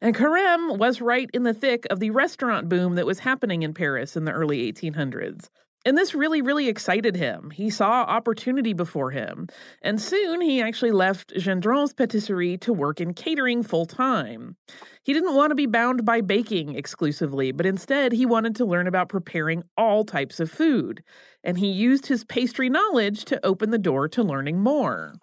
And 0.00 0.12
Carême 0.12 0.76
was 0.76 1.00
right 1.00 1.30
in 1.32 1.44
the 1.44 1.54
thick 1.54 1.86
of 1.90 2.00
the 2.00 2.10
restaurant 2.10 2.68
boom 2.68 2.96
that 2.96 3.06
was 3.06 3.20
happening 3.20 3.62
in 3.62 3.74
Paris 3.74 4.16
in 4.16 4.24
the 4.24 4.32
early 4.32 4.72
1800s. 4.72 5.50
And 5.84 5.96
this 5.96 6.14
really, 6.14 6.42
really 6.42 6.68
excited 6.68 7.16
him. 7.16 7.50
He 7.50 7.70
saw 7.70 8.02
opportunity 8.02 8.72
before 8.72 9.10
him. 9.10 9.46
And 9.80 10.00
soon 10.00 10.40
he 10.40 10.60
actually 10.60 10.90
left 10.90 11.32
Gendron's 11.34 11.94
patisserie 11.94 12.58
to 12.58 12.72
work 12.72 13.00
in 13.00 13.14
catering 13.14 13.62
full 13.62 13.86
time. 13.86 14.56
He 15.02 15.12
didn't 15.12 15.34
want 15.34 15.50
to 15.50 15.54
be 15.54 15.66
bound 15.66 16.04
by 16.04 16.20
baking 16.20 16.74
exclusively, 16.74 17.52
but 17.52 17.64
instead 17.64 18.12
he 18.12 18.26
wanted 18.26 18.56
to 18.56 18.64
learn 18.64 18.86
about 18.86 19.08
preparing 19.08 19.62
all 19.76 20.04
types 20.04 20.40
of 20.40 20.50
food. 20.50 21.02
And 21.44 21.58
he 21.58 21.68
used 21.68 22.06
his 22.06 22.24
pastry 22.24 22.68
knowledge 22.68 23.24
to 23.26 23.44
open 23.46 23.70
the 23.70 23.78
door 23.78 24.08
to 24.08 24.22
learning 24.22 24.60
more. 24.60 25.14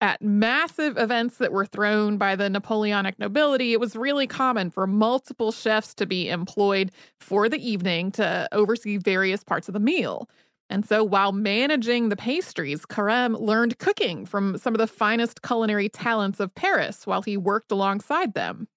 At 0.00 0.22
massive 0.22 0.96
events 0.96 1.38
that 1.38 1.52
were 1.52 1.66
thrown 1.66 2.18
by 2.18 2.36
the 2.36 2.48
Napoleonic 2.48 3.18
nobility, 3.18 3.72
it 3.72 3.80
was 3.80 3.96
really 3.96 4.28
common 4.28 4.70
for 4.70 4.86
multiple 4.86 5.50
chefs 5.50 5.92
to 5.94 6.06
be 6.06 6.28
employed 6.28 6.92
for 7.18 7.48
the 7.48 7.58
evening 7.58 8.12
to 8.12 8.48
oversee 8.52 8.96
various 8.96 9.42
parts 9.42 9.68
of 9.68 9.74
the 9.74 9.80
meal. 9.80 10.28
And 10.70 10.86
so 10.86 11.02
while 11.02 11.32
managing 11.32 12.10
the 12.10 12.16
pastries, 12.16 12.86
Carême 12.86 13.40
learned 13.40 13.78
cooking 13.78 14.24
from 14.24 14.56
some 14.58 14.72
of 14.74 14.78
the 14.78 14.86
finest 14.86 15.42
culinary 15.42 15.88
talents 15.88 16.38
of 16.38 16.54
Paris 16.54 17.04
while 17.06 17.22
he 17.22 17.36
worked 17.36 17.72
alongside 17.72 18.34
them. 18.34 18.68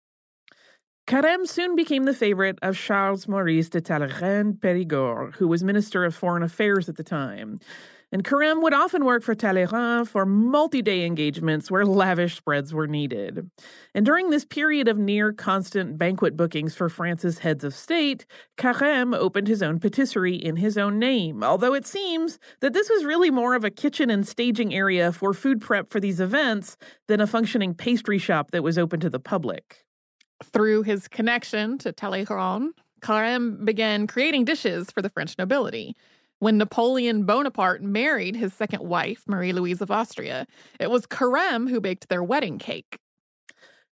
Carême 1.08 1.48
soon 1.48 1.76
became 1.76 2.06
the 2.06 2.14
favorite 2.14 2.58
of 2.62 2.78
Charles 2.78 3.28
Maurice 3.28 3.70
de 3.70 3.82
Talleyrand 3.82 4.56
Périgord, 4.56 5.36
who 5.36 5.48
was 5.48 5.64
Minister 5.64 6.06
of 6.06 6.16
Foreign 6.16 6.44
Affairs 6.44 6.88
at 6.88 6.96
the 6.96 7.04
time. 7.04 7.60
And 8.14 8.26
Carême 8.26 8.62
would 8.62 8.74
often 8.74 9.06
work 9.06 9.24
for 9.24 9.34
Talleyrand 9.34 10.10
for 10.10 10.26
multi 10.26 10.82
day 10.82 11.06
engagements 11.06 11.72
where 11.72 11.86
lavish 11.86 12.36
spreads 12.36 12.74
were 12.74 12.88
needed. 12.88 13.50
And 13.96 14.06
during 14.06 14.30
this 14.30 14.44
period 14.44 14.90
of 14.90 14.98
near 14.98 15.32
constant 15.32 15.98
banquet 15.98 16.36
bookings 16.36 16.76
for 16.76 16.90
France's 16.90 17.40
heads 17.40 17.64
of 17.64 17.74
state, 17.74 18.26
Carême 18.58 19.16
opened 19.16 19.48
his 19.48 19.64
own 19.64 19.80
patisserie 19.80 20.36
in 20.36 20.58
his 20.58 20.78
own 20.78 21.00
name, 21.00 21.42
although 21.42 21.74
it 21.74 21.86
seems 21.86 22.38
that 22.60 22.74
this 22.74 22.90
was 22.90 23.06
really 23.06 23.32
more 23.32 23.56
of 23.56 23.64
a 23.64 23.72
kitchen 23.72 24.10
and 24.10 24.28
staging 24.28 24.74
area 24.74 25.14
for 25.14 25.34
food 25.34 25.62
prep 25.62 25.90
for 25.90 26.02
these 26.02 26.20
events 26.20 26.76
than 27.08 27.22
a 27.22 27.28
functioning 27.28 27.74
pastry 27.74 28.18
shop 28.18 28.52
that 28.52 28.64
was 28.64 28.78
open 28.78 29.00
to 29.00 29.10
the 29.10 29.20
public. 29.20 29.86
Through 30.44 30.84
his 30.84 31.08
connection 31.08 31.78
to 31.78 31.94
Talleyrand, 31.94 32.74
Carême 33.02 33.64
began 33.64 34.06
creating 34.06 34.46
dishes 34.46 34.92
for 34.92 35.02
the 35.02 35.10
French 35.10 35.38
nobility. 35.38 35.96
When 36.42 36.58
Napoleon 36.58 37.26
Bonaparte 37.26 37.84
married 37.84 38.36
his 38.36 38.52
second 38.52 38.82
wife, 38.82 39.26
Marie 39.28 39.54
Louise 39.54 39.80
of 39.80 39.92
Austria, 39.92 40.48
it 40.80 40.90
was 40.90 41.06
Carême 41.06 41.70
who 41.70 41.80
baked 41.80 42.10
their 42.10 42.24
wedding 42.24 42.58
cake. 42.58 42.98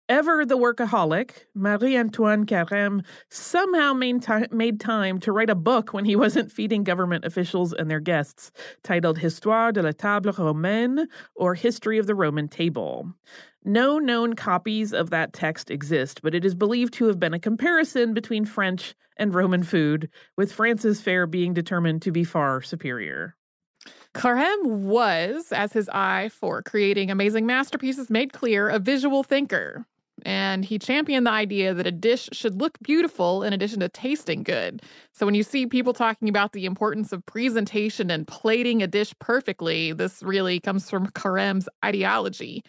Ever 0.08 0.46
the 0.46 0.56
workaholic, 0.56 1.30
Marie 1.52 1.98
Antoine 1.98 2.46
Carême 2.46 3.04
somehow 3.28 3.92
made, 3.92 4.22
ti- 4.22 4.46
made 4.52 4.78
time 4.78 5.18
to 5.18 5.32
write 5.32 5.50
a 5.50 5.56
book 5.56 5.92
when 5.92 6.04
he 6.04 6.14
wasn't 6.14 6.52
feeding 6.52 6.84
government 6.84 7.24
officials 7.24 7.72
and 7.72 7.90
their 7.90 7.98
guests, 7.98 8.52
titled 8.84 9.18
Histoire 9.18 9.72
de 9.72 9.82
la 9.82 9.90
Table 9.90 10.32
Romaine, 10.38 11.08
or 11.34 11.56
History 11.56 11.98
of 11.98 12.06
the 12.06 12.14
Roman 12.14 12.46
Table. 12.46 13.14
No 13.64 13.98
known 13.98 14.34
copies 14.34 14.92
of 14.92 15.10
that 15.10 15.32
text 15.32 15.72
exist, 15.72 16.22
but 16.22 16.36
it 16.36 16.44
is 16.44 16.54
believed 16.54 16.94
to 16.94 17.06
have 17.06 17.18
been 17.18 17.34
a 17.34 17.40
comparison 17.40 18.14
between 18.14 18.44
French 18.44 18.94
and 19.16 19.34
Roman 19.34 19.64
food, 19.64 20.08
with 20.36 20.52
France's 20.52 21.00
fare 21.00 21.26
being 21.26 21.52
determined 21.52 22.02
to 22.02 22.12
be 22.12 22.22
far 22.22 22.62
superior. 22.62 23.34
Carême 24.14 24.66
was, 24.66 25.50
as 25.50 25.72
his 25.72 25.88
eye 25.88 26.30
for 26.32 26.62
creating 26.62 27.10
amazing 27.10 27.44
masterpieces 27.44 28.08
made 28.08 28.32
clear, 28.32 28.68
a 28.68 28.78
visual 28.78 29.24
thinker. 29.24 29.84
And 30.24 30.64
he 30.64 30.78
championed 30.78 31.26
the 31.26 31.30
idea 31.30 31.74
that 31.74 31.86
a 31.86 31.92
dish 31.92 32.28
should 32.32 32.60
look 32.60 32.78
beautiful 32.82 33.42
in 33.42 33.52
addition 33.52 33.80
to 33.80 33.88
tasting 33.88 34.42
good. 34.42 34.82
So 35.12 35.26
when 35.26 35.34
you 35.34 35.42
see 35.42 35.66
people 35.66 35.92
talking 35.92 36.28
about 36.28 36.52
the 36.52 36.64
importance 36.64 37.12
of 37.12 37.24
presentation 37.26 38.10
and 38.10 38.26
plating 38.26 38.82
a 38.82 38.86
dish 38.86 39.14
perfectly, 39.18 39.92
this 39.92 40.22
really 40.22 40.58
comes 40.58 40.88
from 40.88 41.06
Carême's 41.10 41.68
ideology. 41.84 42.64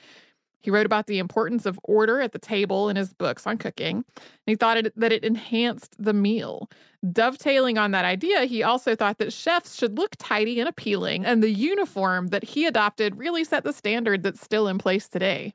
He 0.59 0.71
wrote 0.71 0.85
about 0.85 1.07
the 1.07 1.19
importance 1.19 1.65
of 1.65 1.79
order 1.83 2.19
at 2.19 2.33
the 2.33 2.39
table 2.39 2.89
in 2.89 2.97
his 2.97 3.13
books 3.13 3.47
on 3.47 3.57
cooking. 3.57 4.03
And 4.17 4.25
he 4.45 4.55
thought 4.55 4.77
it, 4.77 4.99
that 4.99 5.13
it 5.13 5.23
enhanced 5.23 5.95
the 5.97 6.13
meal. 6.13 6.69
Dovetailing 7.09 7.77
on 7.77 7.91
that 7.91 8.03
idea, 8.03 8.43
he 8.45 8.63
also 8.63 8.93
thought 8.93 9.17
that 9.19 9.31
chefs 9.31 9.75
should 9.75 9.97
look 9.97 10.15
tidy 10.17 10.59
and 10.59 10.67
appealing, 10.67 11.25
and 11.25 11.41
the 11.41 11.51
uniform 11.51 12.27
that 12.27 12.43
he 12.43 12.65
adopted 12.65 13.17
really 13.17 13.45
set 13.45 13.63
the 13.63 13.71
standard 13.71 14.23
that's 14.23 14.41
still 14.41 14.67
in 14.67 14.77
place 14.77 15.07
today. 15.07 15.53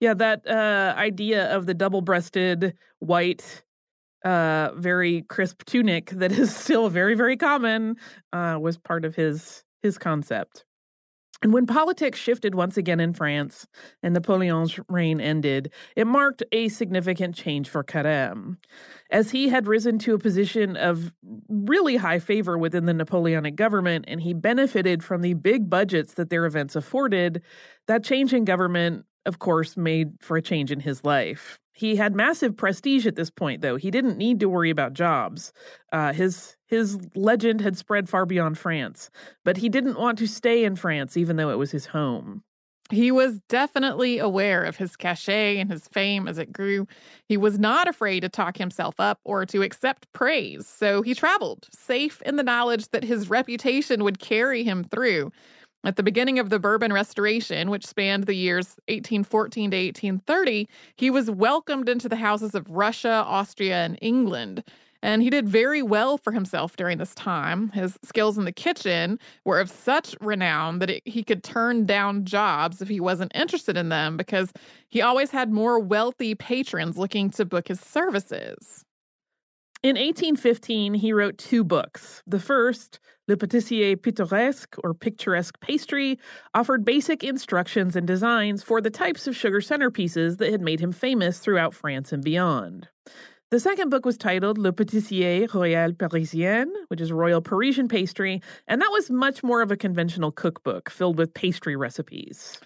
Yeah, 0.00 0.14
that 0.14 0.46
uh, 0.46 0.94
idea 0.96 1.54
of 1.54 1.66
the 1.66 1.74
double 1.74 2.00
breasted 2.00 2.74
white 3.00 3.62
uh 4.24 4.72
very 4.74 5.22
crisp 5.22 5.62
tunic 5.64 6.10
that 6.10 6.32
is 6.38 6.54
still 6.54 6.88
very 6.88 7.14
very 7.14 7.36
common 7.36 7.94
uh 8.32 8.58
was 8.60 8.76
part 8.76 9.04
of 9.04 9.14
his 9.14 9.62
his 9.80 9.96
concept 9.96 10.64
and 11.40 11.52
when 11.52 11.66
politics 11.66 12.18
shifted 12.18 12.54
once 12.56 12.76
again 12.76 12.98
in 12.98 13.12
France 13.12 13.66
and 14.02 14.12
Napoleon's 14.12 14.78
reign 14.88 15.20
ended, 15.20 15.70
it 15.94 16.06
marked 16.06 16.42
a 16.50 16.68
significant 16.68 17.36
change 17.36 17.68
for 17.68 17.84
Carême. 17.84 18.56
As 19.12 19.30
he 19.30 19.48
had 19.48 19.68
risen 19.68 20.00
to 20.00 20.14
a 20.14 20.18
position 20.18 20.76
of 20.76 21.12
really 21.48 21.96
high 21.96 22.18
favor 22.18 22.58
within 22.58 22.86
the 22.86 22.94
Napoleonic 22.94 23.54
government 23.54 24.06
and 24.08 24.20
he 24.20 24.34
benefited 24.34 25.04
from 25.04 25.22
the 25.22 25.34
big 25.34 25.70
budgets 25.70 26.14
that 26.14 26.28
their 26.28 26.44
events 26.44 26.74
afforded, 26.74 27.40
that 27.86 28.02
change 28.02 28.32
in 28.34 28.44
government, 28.44 29.04
of 29.26 29.38
course, 29.38 29.76
made 29.76 30.12
for 30.20 30.36
a 30.36 30.42
change 30.42 30.70
in 30.70 30.80
his 30.80 31.04
life. 31.04 31.58
He 31.72 31.94
had 31.94 32.16
massive 32.16 32.56
prestige 32.56 33.06
at 33.06 33.14
this 33.14 33.30
point, 33.30 33.62
though. 33.62 33.76
He 33.76 33.92
didn't 33.92 34.18
need 34.18 34.40
to 34.40 34.48
worry 34.48 34.70
about 34.70 34.94
jobs. 34.94 35.52
Uh, 35.92 36.12
his 36.12 36.56
his 36.66 36.98
legend 37.14 37.60
had 37.60 37.76
spread 37.76 38.08
far 38.08 38.26
beyond 38.26 38.58
France, 38.58 39.10
but 39.44 39.58
he 39.58 39.68
didn't 39.68 39.98
want 39.98 40.18
to 40.18 40.26
stay 40.26 40.64
in 40.64 40.74
France, 40.74 41.16
even 41.16 41.36
though 41.36 41.50
it 41.50 41.58
was 41.58 41.70
his 41.70 41.86
home. 41.86 42.42
He 42.90 43.10
was 43.12 43.38
definitely 43.48 44.18
aware 44.18 44.64
of 44.64 44.76
his 44.76 44.96
cachet 44.96 45.58
and 45.58 45.70
his 45.70 45.86
fame 45.88 46.26
as 46.26 46.38
it 46.38 46.52
grew. 46.52 46.88
He 47.26 47.36
was 47.36 47.58
not 47.58 47.86
afraid 47.86 48.20
to 48.20 48.28
talk 48.28 48.56
himself 48.56 48.94
up 48.98 49.20
or 49.24 49.44
to 49.46 49.62
accept 49.62 50.10
praise, 50.12 50.66
so 50.66 51.02
he 51.02 51.14
traveled, 51.14 51.68
safe 51.70 52.22
in 52.22 52.36
the 52.36 52.42
knowledge 52.42 52.88
that 52.88 53.04
his 53.04 53.30
reputation 53.30 54.02
would 54.04 54.18
carry 54.18 54.64
him 54.64 54.84
through. 54.84 55.30
At 55.84 55.96
the 55.96 56.02
beginning 56.02 56.38
of 56.38 56.50
the 56.50 56.58
Bourbon 56.58 56.92
Restoration, 56.92 57.70
which 57.70 57.86
spanned 57.86 58.24
the 58.24 58.34
years 58.34 58.76
1814 58.88 59.70
to 59.70 59.76
1830, 59.76 60.68
he 60.96 61.10
was 61.10 61.30
welcomed 61.30 61.88
into 61.88 62.08
the 62.08 62.16
houses 62.16 62.54
of 62.54 62.68
Russia, 62.68 63.24
Austria, 63.26 63.76
and 63.84 63.98
England. 64.02 64.64
And 65.00 65.22
he 65.22 65.30
did 65.30 65.48
very 65.48 65.80
well 65.80 66.18
for 66.18 66.32
himself 66.32 66.74
during 66.76 66.98
this 66.98 67.14
time. 67.14 67.68
His 67.70 67.96
skills 68.02 68.36
in 68.36 68.44
the 68.44 68.52
kitchen 68.52 69.20
were 69.44 69.60
of 69.60 69.70
such 69.70 70.16
renown 70.20 70.80
that 70.80 70.90
it, 70.90 71.02
he 71.04 71.22
could 71.22 71.44
turn 71.44 71.86
down 71.86 72.24
jobs 72.24 72.82
if 72.82 72.88
he 72.88 72.98
wasn't 72.98 73.30
interested 73.34 73.76
in 73.76 73.90
them 73.90 74.16
because 74.16 74.52
he 74.88 75.00
always 75.00 75.30
had 75.30 75.52
more 75.52 75.78
wealthy 75.78 76.34
patrons 76.34 76.98
looking 76.98 77.30
to 77.30 77.44
book 77.44 77.68
his 77.68 77.78
services. 77.78 78.84
In 79.84 79.94
1815, 79.94 80.94
he 80.94 81.12
wrote 81.12 81.38
two 81.38 81.62
books. 81.62 82.24
The 82.26 82.40
first, 82.40 82.98
Le 83.28 83.36
Pâtissier 83.36 83.94
Pittoresque, 83.94 84.78
or 84.82 84.94
Picturesque 84.94 85.60
Pastry, 85.60 86.18
offered 86.54 86.84
basic 86.84 87.22
instructions 87.22 87.94
and 87.94 88.06
designs 88.06 88.62
for 88.62 88.80
the 88.80 88.90
types 88.90 89.26
of 89.26 89.36
sugar 89.36 89.60
centerpieces 89.60 90.38
that 90.38 90.50
had 90.50 90.62
made 90.62 90.80
him 90.80 90.92
famous 90.92 91.38
throughout 91.38 91.74
France 91.74 92.10
and 92.10 92.24
beyond. 92.24 92.88
The 93.50 93.60
second 93.60 93.90
book 93.90 94.04
was 94.04 94.18
titled 94.18 94.58
Le 94.58 94.72
Pâtissier 94.72 95.52
Royal 95.52 95.92
Parisien, 95.92 96.66
which 96.88 97.00
is 97.00 97.12
Royal 97.12 97.40
Parisian 97.40 97.88
Pastry, 97.88 98.42
and 98.66 98.80
that 98.80 98.90
was 98.92 99.10
much 99.10 99.42
more 99.42 99.62
of 99.62 99.70
a 99.70 99.76
conventional 99.76 100.32
cookbook 100.32 100.90
filled 100.90 101.18
with 101.18 101.32
pastry 101.34 101.76
recipes. 101.76 102.58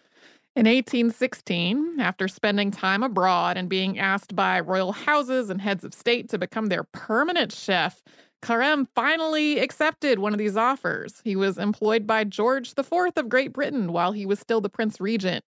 In 0.54 0.66
1816, 0.66 1.98
after 1.98 2.28
spending 2.28 2.70
time 2.70 3.02
abroad 3.02 3.56
and 3.56 3.68
being 3.68 3.98
asked 3.98 4.36
by 4.36 4.60
royal 4.60 4.92
houses 4.92 5.50
and 5.50 5.60
heads 5.60 5.82
of 5.82 5.94
state 5.94 6.28
to 6.28 6.38
become 6.38 6.66
their 6.66 6.84
permanent 6.84 7.52
chef, 7.52 8.02
Carême 8.42 8.88
finally 8.94 9.60
accepted 9.60 10.18
one 10.18 10.32
of 10.32 10.38
these 10.38 10.56
offers. 10.56 11.20
He 11.22 11.36
was 11.36 11.58
employed 11.58 12.06
by 12.06 12.24
George 12.24 12.74
IV 12.76 12.92
of 13.16 13.28
Great 13.28 13.52
Britain 13.52 13.92
while 13.92 14.12
he 14.12 14.26
was 14.26 14.40
still 14.40 14.60
the 14.60 14.68
Prince 14.68 15.00
Regent. 15.00 15.44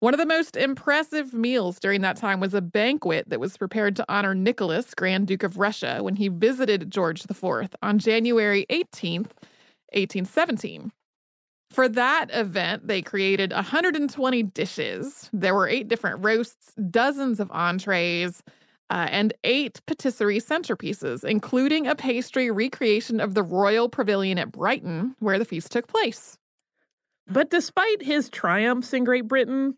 One 0.00 0.12
of 0.12 0.18
the 0.18 0.26
most 0.26 0.56
impressive 0.56 1.32
meals 1.32 1.78
during 1.78 2.00
that 2.02 2.16
time 2.16 2.40
was 2.40 2.52
a 2.52 2.60
banquet 2.60 3.30
that 3.30 3.40
was 3.40 3.56
prepared 3.56 3.96
to 3.96 4.04
honor 4.08 4.34
Nicholas, 4.34 4.92
Grand 4.94 5.28
Duke 5.28 5.44
of 5.44 5.58
Russia, 5.58 6.00
when 6.02 6.16
he 6.16 6.28
visited 6.28 6.90
George 6.90 7.22
IV 7.30 7.68
on 7.82 7.98
January 7.98 8.66
18th, 8.68 9.30
1817. 9.94 10.92
For 11.70 11.88
that 11.88 12.26
event, 12.32 12.86
they 12.86 13.00
created 13.00 13.52
120 13.52 14.42
dishes. 14.42 15.30
There 15.32 15.54
were 15.54 15.68
eight 15.68 15.88
different 15.88 16.24
roasts, 16.24 16.72
dozens 16.90 17.40
of 17.40 17.50
entrees, 17.50 18.42
uh, 18.90 19.08
and 19.10 19.32
eight 19.44 19.80
patisserie 19.86 20.40
centerpieces, 20.40 21.24
including 21.24 21.86
a 21.86 21.94
pastry 21.96 22.50
recreation 22.50 23.20
of 23.20 23.34
the 23.34 23.42
Royal 23.42 23.88
Pavilion 23.88 24.38
at 24.38 24.52
Brighton, 24.52 25.16
where 25.20 25.38
the 25.38 25.44
feast 25.44 25.72
took 25.72 25.86
place. 25.88 26.38
But 27.26 27.50
despite 27.50 28.02
his 28.02 28.28
triumphs 28.28 28.92
in 28.92 29.04
Great 29.04 29.26
Britain, 29.28 29.76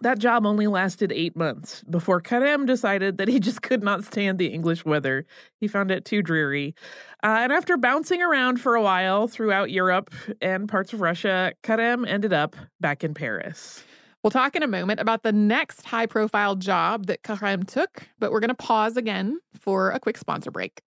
That 0.00 0.20
job 0.20 0.46
only 0.46 0.68
lasted 0.68 1.10
eight 1.10 1.34
months 1.36 1.82
before 1.90 2.20
Carême 2.20 2.66
decided 2.66 3.18
that 3.18 3.26
he 3.28 3.40
just 3.48 3.62
could 3.62 3.82
not 3.82 4.04
stand 4.04 4.38
the 4.38 4.46
English 4.46 4.84
weather. 4.84 5.26
He 5.58 5.66
found 5.66 5.90
it 5.90 6.04
too 6.04 6.22
dreary. 6.22 6.74
Uh, 7.22 7.38
and 7.40 7.52
after 7.52 7.76
bouncing 7.76 8.22
around 8.22 8.60
for 8.60 8.76
a 8.76 8.82
while 8.82 9.26
throughout 9.26 9.70
Europe 9.72 10.14
and 10.40 10.68
parts 10.68 10.92
of 10.92 11.00
Russia, 11.00 11.52
Carême 11.64 12.06
ended 12.06 12.32
up 12.32 12.54
back 12.80 13.02
in 13.02 13.12
Paris. 13.12 13.82
We'll 14.22 14.30
talk 14.32 14.56
in 14.56 14.62
a 14.62 14.66
moment 14.68 15.00
about 15.00 15.22
the 15.22 15.32
next 15.32 15.86
high 15.86 16.06
profile 16.06 16.56
job 16.56 17.06
that 17.06 17.22
Carême 17.22 17.66
took, 17.66 18.08
but 18.18 18.32
we're 18.32 18.40
going 18.40 18.48
to 18.48 18.54
pause 18.54 18.96
again 18.96 19.38
for 19.54 19.90
a 19.90 20.00
quick 20.00 20.16
sponsor 20.18 20.50
break. 20.50 20.80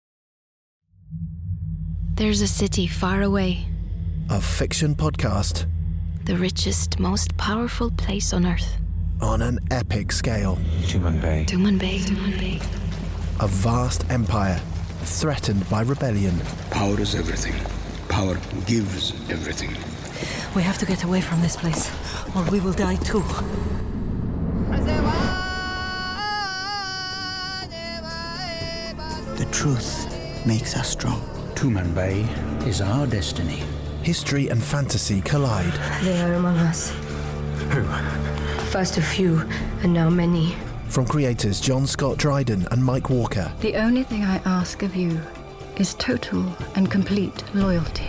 There's 2.15 2.41
a 2.41 2.47
city 2.47 2.87
far 2.87 3.21
away, 3.21 3.65
A 4.29 4.41
fiction 4.41 4.95
podcast 4.95 5.65
the 6.25 6.35
richest, 6.37 6.99
most 6.99 7.35
powerful 7.37 7.89
place 7.91 8.33
on 8.33 8.45
earth. 8.45 8.77
on 9.21 9.41
an 9.41 9.57
epic 9.71 10.11
scale. 10.11 10.57
Tuman 10.83 11.19
Bay. 11.19 11.43
Duman 11.47 11.79
Bay. 11.79 11.97
Duman 11.99 12.37
Bay. 12.39 12.59
A 13.39 13.47
vast 13.47 14.07
empire 14.11 14.61
threatened 15.01 15.67
by 15.69 15.81
rebellion. 15.81 16.37
Power 16.69 16.99
is 16.99 17.15
everything. 17.15 17.55
Power 18.09 18.37
gives 18.67 19.11
everything. 19.31 19.71
We 20.55 20.61
have 20.63 20.77
to 20.79 20.85
get 20.85 21.03
away 21.03 21.21
from 21.21 21.41
this 21.41 21.55
place, 21.55 21.91
or 22.35 22.43
we 22.51 22.59
will 22.59 22.73
die 22.73 22.95
too. 22.97 23.23
The 29.35 29.45
truth 29.51 30.45
makes 30.45 30.75
us 30.75 30.89
strong. 30.89 31.21
Tuman 31.55 31.93
Bay 31.95 32.21
is 32.67 32.81
our 32.81 33.07
destiny. 33.07 33.63
History 34.03 34.49
and 34.49 34.61
fantasy 34.61 35.21
collide. 35.21 35.73
They 36.03 36.21
are 36.21 36.33
among 36.33 36.57
us. 36.57 36.91
Who? 37.71 37.83
First 38.71 38.97
a 38.97 39.01
few, 39.01 39.39
and 39.81 39.93
now 39.93 40.09
many. 40.09 40.55
From 40.89 41.05
creators 41.05 41.61
John 41.61 41.85
Scott 41.85 42.17
Dryden 42.17 42.67
and 42.71 42.83
Mike 42.83 43.09
Walker. 43.09 43.51
The 43.61 43.75
only 43.75 44.03
thing 44.03 44.23
I 44.23 44.37
ask 44.45 44.83
of 44.83 44.95
you 44.95 45.21
is 45.77 45.93
total 45.95 46.45
and 46.75 46.91
complete 46.91 47.43
loyalty. 47.55 48.07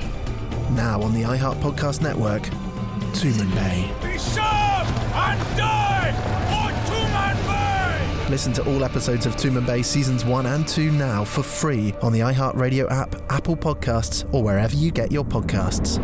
Now 0.75 1.03
on 1.03 1.13
the 1.13 1.23
iHeart 1.23 1.61
Podcast 1.61 2.01
Network, 2.01 2.43
Tuman 3.13 3.53
Bay. 3.55 3.93
Be 4.01 4.19
sharp 4.19 4.87
and 5.15 5.57
die 5.57 6.13
for 6.49 6.71
Tuman 6.93 7.37
Bay! 7.47 8.31
Listen 8.31 8.53
to 8.53 8.65
all 8.65 8.85
episodes 8.85 9.27
of 9.27 9.35
Tuman 9.35 9.67
Bay 9.67 9.83
seasons 9.83 10.25
1 10.25 10.47
and 10.47 10.67
2 10.69 10.93
now 10.93 11.25
for 11.25 11.43
free 11.43 11.93
on 12.03 12.13
the 12.13 12.21
iHeartRadio 12.21 12.91
app, 12.91 13.17
Apple 13.31 13.57
Podcasts, 13.57 14.33
or 14.33 14.45
wherever 14.45 14.77
you 14.77 14.93
get 14.93 15.11
your 15.11 15.25
podcasts. 15.25 15.99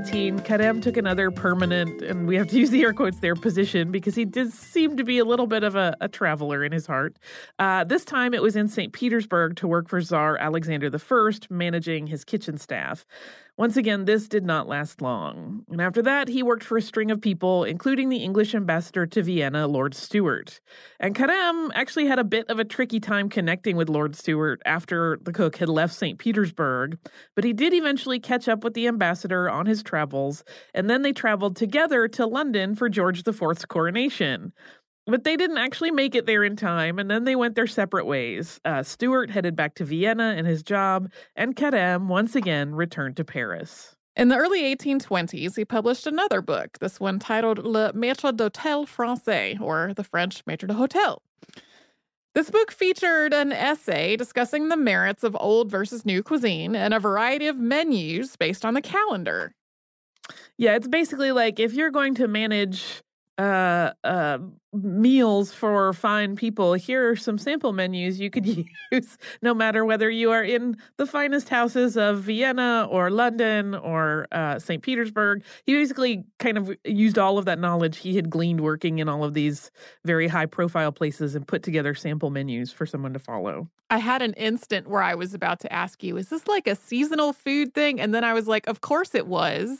1918, 0.00 0.40
Carême 0.46 0.82
took 0.82 0.96
another 0.96 1.30
permanent, 1.30 2.00
and 2.00 2.26
we 2.26 2.34
have 2.34 2.46
to 2.48 2.58
use 2.58 2.70
the 2.70 2.80
air 2.80 2.94
quotes 2.94 3.18
there, 3.18 3.34
position 3.34 3.90
because 3.90 4.14
he 4.14 4.24
did 4.24 4.50
seem 4.50 4.96
to 4.96 5.04
be 5.04 5.18
a 5.18 5.26
little 5.26 5.46
bit 5.46 5.62
of 5.62 5.76
a, 5.76 5.94
a 6.00 6.08
traveler 6.08 6.64
in 6.64 6.72
his 6.72 6.86
heart. 6.86 7.18
Uh, 7.58 7.84
this 7.84 8.02
time 8.02 8.32
it 8.32 8.40
was 8.40 8.56
in 8.56 8.66
St. 8.66 8.94
Petersburg 8.94 9.56
to 9.56 9.68
work 9.68 9.90
for 9.90 10.00
Tsar 10.00 10.38
Alexander 10.38 10.90
I, 10.90 11.30
managing 11.50 12.06
his 12.06 12.24
kitchen 12.24 12.56
staff. 12.56 13.04
Once 13.56 13.76
again, 13.76 14.04
this 14.04 14.28
did 14.28 14.44
not 14.44 14.68
last 14.68 15.02
long. 15.02 15.64
And 15.70 15.80
after 15.80 16.00
that, 16.02 16.28
he 16.28 16.42
worked 16.42 16.64
for 16.64 16.78
a 16.78 16.82
string 16.82 17.10
of 17.10 17.20
people, 17.20 17.64
including 17.64 18.08
the 18.08 18.18
English 18.18 18.54
ambassador 18.54 19.06
to 19.06 19.22
Vienna, 19.22 19.66
Lord 19.66 19.94
Stuart. 19.94 20.60
And 20.98 21.14
Carême 21.14 21.70
actually 21.74 22.06
had 22.06 22.18
a 22.18 22.24
bit 22.24 22.48
of 22.48 22.58
a 22.58 22.64
tricky 22.64 23.00
time 23.00 23.28
connecting 23.28 23.76
with 23.76 23.88
Lord 23.88 24.16
Stuart 24.16 24.62
after 24.64 25.18
the 25.22 25.32
cook 25.32 25.56
had 25.56 25.68
left 25.68 25.94
St. 25.94 26.18
Petersburg, 26.18 26.98
but 27.34 27.44
he 27.44 27.52
did 27.52 27.74
eventually 27.74 28.18
catch 28.18 28.48
up 28.48 28.64
with 28.64 28.74
the 28.74 28.88
ambassador 28.88 29.50
on 29.50 29.66
his 29.66 29.82
travels, 29.82 30.42
and 30.72 30.88
then 30.88 31.02
they 31.02 31.12
traveled 31.12 31.56
together 31.56 32.08
to 32.08 32.26
London 32.26 32.74
for 32.74 32.88
George 32.88 33.26
IV's 33.26 33.64
coronation. 33.66 34.52
But 35.10 35.24
they 35.24 35.36
didn't 35.36 35.58
actually 35.58 35.90
make 35.90 36.14
it 36.14 36.26
there 36.26 36.44
in 36.44 36.54
time, 36.54 37.00
and 37.00 37.10
then 37.10 37.24
they 37.24 37.34
went 37.34 37.56
their 37.56 37.66
separate 37.66 38.06
ways. 38.06 38.60
Uh, 38.64 38.84
Stuart 38.84 39.28
headed 39.30 39.56
back 39.56 39.74
to 39.74 39.84
Vienna 39.84 40.34
and 40.36 40.46
his 40.46 40.62
job, 40.62 41.10
and 41.34 41.56
Carême 41.56 42.06
once 42.06 42.36
again 42.36 42.74
returned 42.74 43.16
to 43.16 43.24
Paris. 43.24 43.96
In 44.14 44.28
the 44.28 44.36
early 44.36 44.62
1820s, 44.62 45.56
he 45.56 45.64
published 45.64 46.06
another 46.06 46.40
book, 46.40 46.78
this 46.78 47.00
one 47.00 47.18
titled 47.18 47.58
Le 47.58 47.92
Maître 47.92 48.32
d'Hôtel 48.32 48.86
Français, 48.86 49.60
or 49.60 49.92
The 49.94 50.04
French 50.04 50.44
Maître 50.44 50.68
d'Hôtel. 50.68 51.18
This 52.34 52.50
book 52.50 52.70
featured 52.70 53.34
an 53.34 53.50
essay 53.50 54.16
discussing 54.16 54.68
the 54.68 54.76
merits 54.76 55.24
of 55.24 55.36
old 55.40 55.68
versus 55.70 56.06
new 56.06 56.22
cuisine 56.22 56.76
and 56.76 56.94
a 56.94 57.00
variety 57.00 57.48
of 57.48 57.56
menus 57.56 58.36
based 58.36 58.64
on 58.64 58.74
the 58.74 58.80
calendar. 58.80 59.52
Yeah, 60.56 60.76
it's 60.76 60.86
basically 60.86 61.32
like 61.32 61.58
if 61.58 61.72
you're 61.72 61.90
going 61.90 62.14
to 62.16 62.28
manage 62.28 63.02
uh, 63.40 63.92
uh, 64.04 64.38
meals 64.74 65.54
for 65.54 65.94
fine 65.94 66.36
people, 66.36 66.74
here 66.74 67.08
are 67.08 67.16
some 67.16 67.38
sample 67.38 67.72
menus 67.72 68.20
you 68.20 68.28
could 68.28 68.46
use, 68.92 69.16
no 69.40 69.54
matter 69.54 69.82
whether 69.82 70.10
you 70.10 70.30
are 70.30 70.44
in 70.44 70.76
the 70.98 71.06
finest 71.06 71.48
houses 71.48 71.96
of 71.96 72.20
Vienna 72.20 72.86
or 72.90 73.10
London 73.10 73.74
or 73.74 74.26
uh, 74.30 74.58
St. 74.58 74.82
Petersburg. 74.82 75.42
He 75.64 75.72
basically 75.72 76.22
kind 76.38 76.58
of 76.58 76.70
used 76.84 77.18
all 77.18 77.38
of 77.38 77.46
that 77.46 77.58
knowledge 77.58 77.96
he 77.96 78.14
had 78.14 78.28
gleaned 78.28 78.60
working 78.60 78.98
in 78.98 79.08
all 79.08 79.24
of 79.24 79.32
these 79.32 79.70
very 80.04 80.28
high 80.28 80.46
profile 80.46 80.92
places 80.92 81.34
and 81.34 81.48
put 81.48 81.62
together 81.62 81.94
sample 81.94 82.28
menus 82.28 82.70
for 82.70 82.84
someone 82.84 83.14
to 83.14 83.18
follow. 83.18 83.70
I 83.88 83.96
had 83.96 84.20
an 84.20 84.34
instant 84.34 84.86
where 84.86 85.02
I 85.02 85.14
was 85.14 85.32
about 85.32 85.60
to 85.60 85.72
ask 85.72 86.02
you, 86.02 86.18
is 86.18 86.28
this 86.28 86.46
like 86.46 86.66
a 86.66 86.76
seasonal 86.76 87.32
food 87.32 87.72
thing? 87.72 87.98
And 87.98 88.14
then 88.14 88.22
I 88.22 88.34
was 88.34 88.46
like, 88.46 88.66
of 88.66 88.82
course 88.82 89.14
it 89.14 89.26
was. 89.26 89.78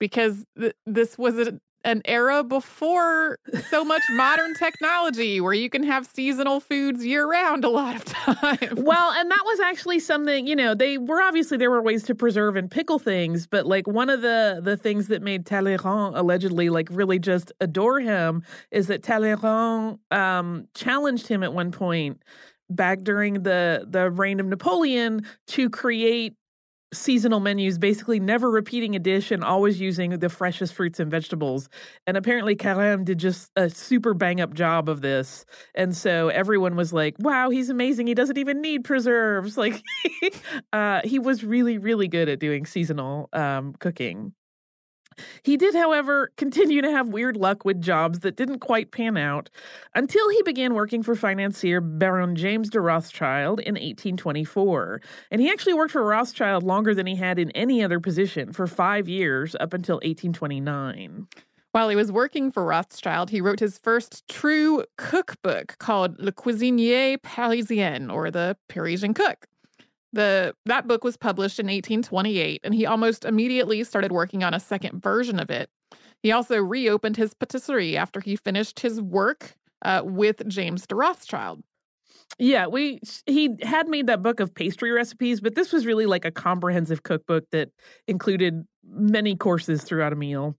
Because 0.00 0.46
th- 0.56 0.76
this 0.86 1.18
was 1.18 1.36
a, 1.38 1.58
an 1.84 2.02
era 2.04 2.42
before 2.42 3.38
so 3.70 3.84
much 3.84 4.02
modern 4.10 4.54
technology 4.54 5.40
where 5.40 5.52
you 5.52 5.70
can 5.70 5.82
have 5.82 6.06
seasonal 6.06 6.60
foods 6.60 7.04
year 7.04 7.26
round 7.26 7.64
a 7.64 7.68
lot 7.68 7.96
of 7.96 8.04
time. 8.04 8.58
Well, 8.88 9.12
and 9.12 9.30
that 9.30 9.42
was 9.44 9.60
actually 9.60 9.98
something, 10.00 10.46
you 10.46 10.56
know, 10.56 10.74
they 10.74 10.98
were 10.98 11.20
obviously 11.22 11.56
there 11.56 11.70
were 11.70 11.82
ways 11.82 12.04
to 12.04 12.14
preserve 12.14 12.56
and 12.56 12.70
pickle 12.70 12.98
things, 12.98 13.46
but 13.46 13.66
like 13.66 13.86
one 13.86 14.08
of 14.08 14.22
the 14.22 14.60
the 14.62 14.76
things 14.76 15.08
that 15.08 15.22
made 15.22 15.44
Talleyrand 15.44 16.16
allegedly 16.16 16.70
like 16.70 16.88
really 16.90 17.18
just 17.18 17.52
adore 17.60 18.00
him 18.00 18.42
is 18.70 18.86
that 18.86 19.02
Talleyrand 19.02 19.98
um 20.10 20.68
challenged 20.74 21.26
him 21.28 21.42
at 21.42 21.52
one 21.52 21.70
point 21.70 22.22
back 22.70 23.00
during 23.02 23.42
the 23.42 23.86
the 23.88 24.10
reign 24.10 24.40
of 24.40 24.46
Napoleon 24.46 25.22
to 25.48 25.70
create 25.70 26.34
seasonal 26.92 27.40
menus, 27.40 27.78
basically 27.78 28.18
never 28.20 28.50
repeating 28.50 28.96
a 28.96 28.98
dish 28.98 29.30
and 29.30 29.44
always 29.44 29.80
using 29.80 30.10
the 30.18 30.28
freshest 30.28 30.74
fruits 30.74 31.00
and 31.00 31.10
vegetables. 31.10 31.68
And 32.06 32.16
apparently, 32.16 32.56
Carême 32.56 33.04
did 33.04 33.18
just 33.18 33.50
a 33.56 33.68
super 33.68 34.14
bang 34.14 34.40
up 34.40 34.54
job 34.54 34.88
of 34.88 35.00
this. 35.00 35.44
And 35.74 35.96
so 35.96 36.28
everyone 36.28 36.76
was 36.76 36.92
like, 36.92 37.16
wow, 37.18 37.50
he's 37.50 37.70
amazing. 37.70 38.06
He 38.06 38.14
doesn't 38.14 38.38
even 38.38 38.60
need 38.60 38.84
preserves. 38.84 39.56
Like, 39.68 39.82
uh, 40.72 41.00
he 41.02 41.18
was 41.18 41.42
really, 41.42 41.78
really 41.78 42.06
good 42.06 42.28
at 42.28 42.38
doing 42.38 42.64
seasonal 42.64 43.28
um, 43.32 43.74
cooking. 43.80 44.32
He 45.42 45.56
did, 45.56 45.74
however, 45.74 46.32
continue 46.36 46.82
to 46.82 46.90
have 46.90 47.08
weird 47.08 47.36
luck 47.36 47.64
with 47.64 47.80
jobs 47.80 48.20
that 48.20 48.36
didn't 48.36 48.60
quite 48.60 48.90
pan 48.90 49.16
out 49.16 49.50
until 49.94 50.28
he 50.30 50.42
began 50.42 50.74
working 50.74 51.02
for 51.02 51.14
financier 51.14 51.80
Baron 51.80 52.36
James 52.36 52.70
de 52.70 52.80
Rothschild 52.80 53.60
in 53.60 53.74
1824. 53.74 55.00
And 55.30 55.40
he 55.40 55.50
actually 55.50 55.74
worked 55.74 55.92
for 55.92 56.04
Rothschild 56.04 56.62
longer 56.62 56.94
than 56.94 57.06
he 57.06 57.16
had 57.16 57.38
in 57.38 57.50
any 57.52 57.82
other 57.82 58.00
position 58.00 58.52
for 58.52 58.66
five 58.66 59.08
years 59.08 59.54
up 59.60 59.72
until 59.72 59.96
1829. 59.96 61.28
While 61.72 61.90
he 61.90 61.96
was 61.96 62.10
working 62.10 62.50
for 62.50 62.64
Rothschild, 62.64 63.30
he 63.30 63.40
wrote 63.40 63.60
his 63.60 63.78
first 63.78 64.26
true 64.26 64.84
cookbook 64.96 65.76
called 65.78 66.18
Le 66.18 66.32
Cuisinier 66.32 67.18
Parisien, 67.18 68.12
or 68.12 68.30
The 68.30 68.56
Parisian 68.68 69.12
Cook. 69.12 69.46
The 70.12 70.54
that 70.64 70.86
book 70.86 71.04
was 71.04 71.16
published 71.16 71.58
in 71.58 71.66
1828, 71.66 72.60
and 72.64 72.74
he 72.74 72.86
almost 72.86 73.24
immediately 73.24 73.84
started 73.84 74.12
working 74.12 74.42
on 74.42 74.54
a 74.54 74.60
second 74.60 75.02
version 75.02 75.38
of 75.38 75.50
it. 75.50 75.68
He 76.22 76.32
also 76.32 76.56
reopened 76.58 77.16
his 77.16 77.34
patisserie 77.34 77.96
after 77.96 78.20
he 78.20 78.36
finished 78.36 78.80
his 78.80 79.00
work 79.00 79.54
uh, 79.84 80.02
with 80.04 80.46
James 80.48 80.86
de 80.86 80.94
Rothschild. 80.94 81.62
Yeah, 82.38 82.66
we 82.66 83.00
he 83.26 83.56
had 83.62 83.88
made 83.88 84.06
that 84.06 84.22
book 84.22 84.40
of 84.40 84.54
pastry 84.54 84.90
recipes, 84.90 85.40
but 85.40 85.54
this 85.54 85.72
was 85.72 85.86
really 85.86 86.06
like 86.06 86.24
a 86.24 86.30
comprehensive 86.30 87.02
cookbook 87.02 87.44
that 87.52 87.70
included 88.06 88.66
many 88.84 89.36
courses 89.36 89.82
throughout 89.82 90.12
a 90.12 90.16
meal. 90.16 90.56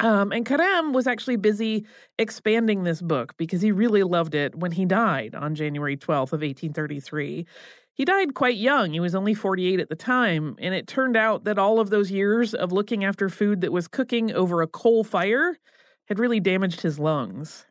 Um, 0.00 0.32
and 0.32 0.44
Carême 0.44 0.92
was 0.92 1.06
actually 1.06 1.36
busy 1.36 1.86
expanding 2.18 2.82
this 2.82 3.00
book 3.00 3.34
because 3.36 3.62
he 3.62 3.70
really 3.70 4.02
loved 4.02 4.34
it 4.34 4.54
when 4.56 4.72
he 4.72 4.84
died 4.84 5.34
on 5.34 5.54
January 5.54 5.96
12th 5.96 6.32
of 6.32 6.40
1833. 6.40 7.46
He 7.94 8.04
died 8.04 8.34
quite 8.34 8.56
young. 8.56 8.92
He 8.92 9.00
was 9.00 9.14
only 9.14 9.34
48 9.34 9.78
at 9.78 9.88
the 9.88 9.96
time, 9.96 10.56
and 10.58 10.74
it 10.74 10.86
turned 10.86 11.16
out 11.16 11.44
that 11.44 11.58
all 11.58 11.78
of 11.78 11.90
those 11.90 12.10
years 12.10 12.54
of 12.54 12.72
looking 12.72 13.04
after 13.04 13.28
food 13.28 13.60
that 13.60 13.72
was 13.72 13.86
cooking 13.86 14.32
over 14.32 14.62
a 14.62 14.66
coal 14.66 15.04
fire 15.04 15.58
had 16.06 16.18
really 16.18 16.40
damaged 16.40 16.80
his 16.80 16.98
lungs. 16.98 17.66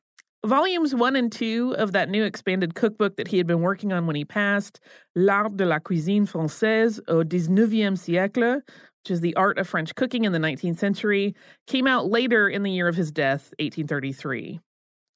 Volumes 0.46 0.96
one 0.96 1.16
and 1.16 1.32
two 1.32 1.76
of 1.78 1.92
that 1.92 2.10
new 2.10 2.24
expanded 2.24 2.74
cookbook 2.74 3.16
that 3.16 3.28
he 3.28 3.38
had 3.38 3.46
been 3.46 3.62
working 3.62 3.94
on 3.94 4.08
when 4.08 4.16
he 4.16 4.26
passed, 4.26 4.80
L'Art 5.16 5.56
de 5.56 5.66
la 5.66 5.78
Cuisine 5.80 6.26
Française 6.26 7.00
au 7.08 7.24
XIXe 7.24 7.94
siècle, 7.94 8.56
which 8.56 9.12
is 9.12 9.22
the 9.22 9.36
art 9.36 9.60
of 9.60 9.68
French 9.68 9.94
cooking 9.94 10.26
in 10.26 10.32
the 10.32 10.40
19th 10.40 10.80
century, 10.80 11.36
came 11.68 11.86
out 11.86 12.08
later 12.08 12.48
in 12.50 12.64
the 12.64 12.72
year 12.72 12.88
of 12.88 12.96
his 12.96 13.12
death, 13.12 13.54
1833. 13.60 14.60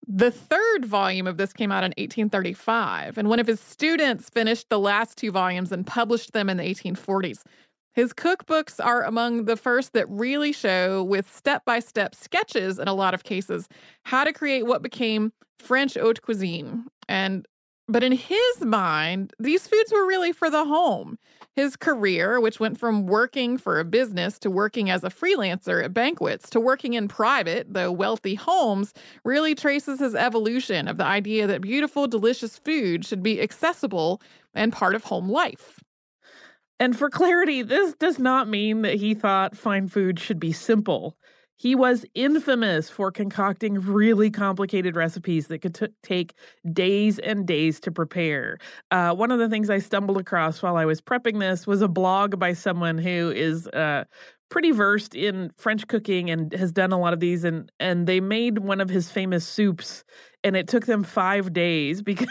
The 0.07 0.31
third 0.31 0.85
volume 0.85 1.25
of 1.25 1.37
this 1.37 1.51
came 1.51 1.71
out 1.71 1.83
in 1.83 1.89
1835, 1.97 3.17
and 3.17 3.27
one 3.27 3.39
of 3.39 3.47
his 3.47 3.59
students 3.59 4.29
finished 4.29 4.69
the 4.69 4.79
last 4.79 5.17
two 5.17 5.31
volumes 5.31 5.71
and 5.71 5.85
published 5.85 6.33
them 6.33 6.49
in 6.49 6.57
the 6.57 6.63
1840s. 6.63 7.41
His 7.93 8.13
cookbooks 8.13 8.83
are 8.83 9.03
among 9.03 9.45
the 9.45 9.55
first 9.55 9.93
that 9.93 10.07
really 10.09 10.51
show, 10.51 11.03
with 11.03 11.33
step 11.33 11.63
by 11.65 11.79
step 11.79 12.13
sketches 12.13 12.77
in 12.77 12.87
a 12.87 12.93
lot 12.93 13.13
of 13.13 13.23
cases, 13.23 13.67
how 14.03 14.23
to 14.23 14.33
create 14.33 14.65
what 14.67 14.83
became 14.83 15.31
French 15.59 15.95
haute 15.95 16.21
cuisine. 16.21 16.85
And 17.07 17.47
but 17.87 18.03
in 18.03 18.11
his 18.11 18.61
mind, 18.61 19.33
these 19.39 19.67
foods 19.67 19.91
were 19.91 20.07
really 20.07 20.31
for 20.31 20.49
the 20.49 20.65
home. 20.65 21.17
His 21.55 21.75
career, 21.75 22.39
which 22.39 22.59
went 22.59 22.79
from 22.79 23.05
working 23.05 23.57
for 23.57 23.79
a 23.79 23.85
business 23.85 24.39
to 24.39 24.49
working 24.49 24.89
as 24.89 25.03
a 25.03 25.09
freelancer 25.09 25.83
at 25.83 25.93
banquets 25.93 26.49
to 26.49 26.59
working 26.59 26.93
in 26.93 27.07
private, 27.07 27.73
though 27.73 27.91
wealthy 27.91 28.35
homes, 28.35 28.93
really 29.23 29.55
traces 29.55 29.99
his 29.99 30.15
evolution 30.15 30.87
of 30.87 30.97
the 30.97 31.05
idea 31.05 31.47
that 31.47 31.61
beautiful, 31.61 32.07
delicious 32.07 32.57
food 32.57 33.05
should 33.05 33.23
be 33.23 33.41
accessible 33.41 34.21
and 34.53 34.73
part 34.73 34.95
of 34.95 35.05
home 35.05 35.29
life. 35.29 35.79
And 36.79 36.97
for 36.97 37.09
clarity, 37.09 37.61
this 37.61 37.93
does 37.93 38.19
not 38.19 38.49
mean 38.49 38.81
that 38.81 38.95
he 38.95 39.13
thought 39.13 39.55
fine 39.55 39.87
food 39.87 40.19
should 40.19 40.39
be 40.39 40.51
simple. 40.51 41.15
He 41.57 41.73
was 41.73 42.05
infamous 42.13 42.89
for 42.89 43.11
concocting 43.11 43.79
really 43.79 44.29
complicated 44.29 44.95
recipes 44.95 45.47
that 45.47 45.59
could 45.59 45.75
t- 45.75 45.87
take 46.03 46.33
days 46.73 47.17
and 47.17 47.47
days 47.47 47.79
to 47.81 47.91
prepare. 47.91 48.57
Uh, 48.91 49.13
one 49.15 49.31
of 49.31 49.39
the 49.39 49.47
things 49.47 49.69
I 49.69 49.79
stumbled 49.79 50.17
across 50.17 50.61
while 50.61 50.75
I 50.75 50.85
was 50.85 50.99
prepping 50.99 51.39
this 51.39 51.65
was 51.65 51.81
a 51.81 51.87
blog 51.87 52.37
by 52.39 52.53
someone 52.53 52.97
who 52.97 53.31
is 53.33 53.67
uh, 53.69 54.03
pretty 54.49 54.71
versed 54.71 55.15
in 55.15 55.51
French 55.57 55.87
cooking 55.87 56.29
and 56.29 56.51
has 56.53 56.71
done 56.73 56.91
a 56.91 56.99
lot 56.99 57.13
of 57.13 57.19
these 57.19 57.43
and 57.43 57.71
and 57.79 58.05
they 58.05 58.19
made 58.19 58.59
one 58.59 58.79
of 58.81 58.89
his 58.89 59.09
famous 59.09 59.47
soups 59.47 60.03
and 60.43 60.55
it 60.55 60.67
took 60.67 60.85
them 60.85 61.03
5 61.03 61.53
days 61.53 62.01
because 62.03 62.27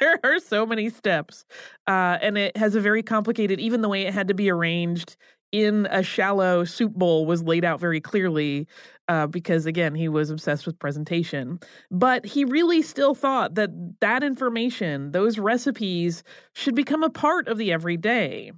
there 0.00 0.18
are 0.24 0.38
so 0.38 0.64
many 0.64 0.88
steps. 0.90 1.44
Uh, 1.86 2.18
and 2.22 2.38
it 2.38 2.56
has 2.56 2.74
a 2.76 2.80
very 2.80 3.02
complicated 3.02 3.58
even 3.60 3.82
the 3.82 3.88
way 3.88 4.02
it 4.02 4.14
had 4.14 4.28
to 4.28 4.34
be 4.34 4.50
arranged 4.50 5.16
in 5.52 5.86
a 5.90 6.02
shallow 6.02 6.64
soup 6.64 6.92
bowl 6.94 7.26
was 7.26 7.42
laid 7.42 7.64
out 7.64 7.80
very 7.80 8.00
clearly 8.00 8.66
uh, 9.08 9.26
because 9.26 9.66
again 9.66 9.94
he 9.94 10.08
was 10.08 10.30
obsessed 10.30 10.66
with 10.66 10.78
presentation 10.78 11.58
but 11.90 12.24
he 12.24 12.44
really 12.44 12.82
still 12.82 13.14
thought 13.14 13.54
that 13.54 13.70
that 14.00 14.22
information 14.22 15.10
those 15.12 15.38
recipes 15.38 16.22
should 16.54 16.74
become 16.74 17.02
a 17.02 17.10
part 17.10 17.48
of 17.48 17.58
the 17.58 17.72
everyday 17.72 18.52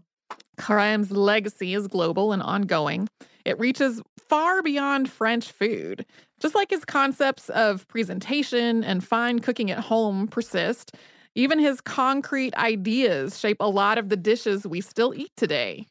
Carême's 0.59 1.11
legacy 1.11 1.74
is 1.74 1.88
global 1.88 2.33
and 2.33 2.42
ongoing. 2.42 3.09
It 3.44 3.59
reaches 3.59 4.00
far 4.28 4.62
beyond 4.62 5.11
French 5.11 5.50
food. 5.50 6.07
Just 6.40 6.55
like 6.55 6.70
his 6.70 6.85
concepts 6.85 7.48
of 7.50 7.87
presentation 7.88 8.85
and 8.85 9.05
fine 9.05 9.38
cooking 9.38 9.70
at 9.70 9.78
home 9.78 10.28
persist, 10.28 10.96
even 11.35 11.59
his 11.59 11.81
concrete 11.81 12.55
ideas 12.57 13.38
shape 13.38 13.57
a 13.61 13.68
lot 13.68 13.98
of 13.98 14.09
the 14.09 14.16
dishes 14.16 14.66
we 14.66 14.81
still 14.81 15.14
eat 15.14 15.33
today. 15.37 15.87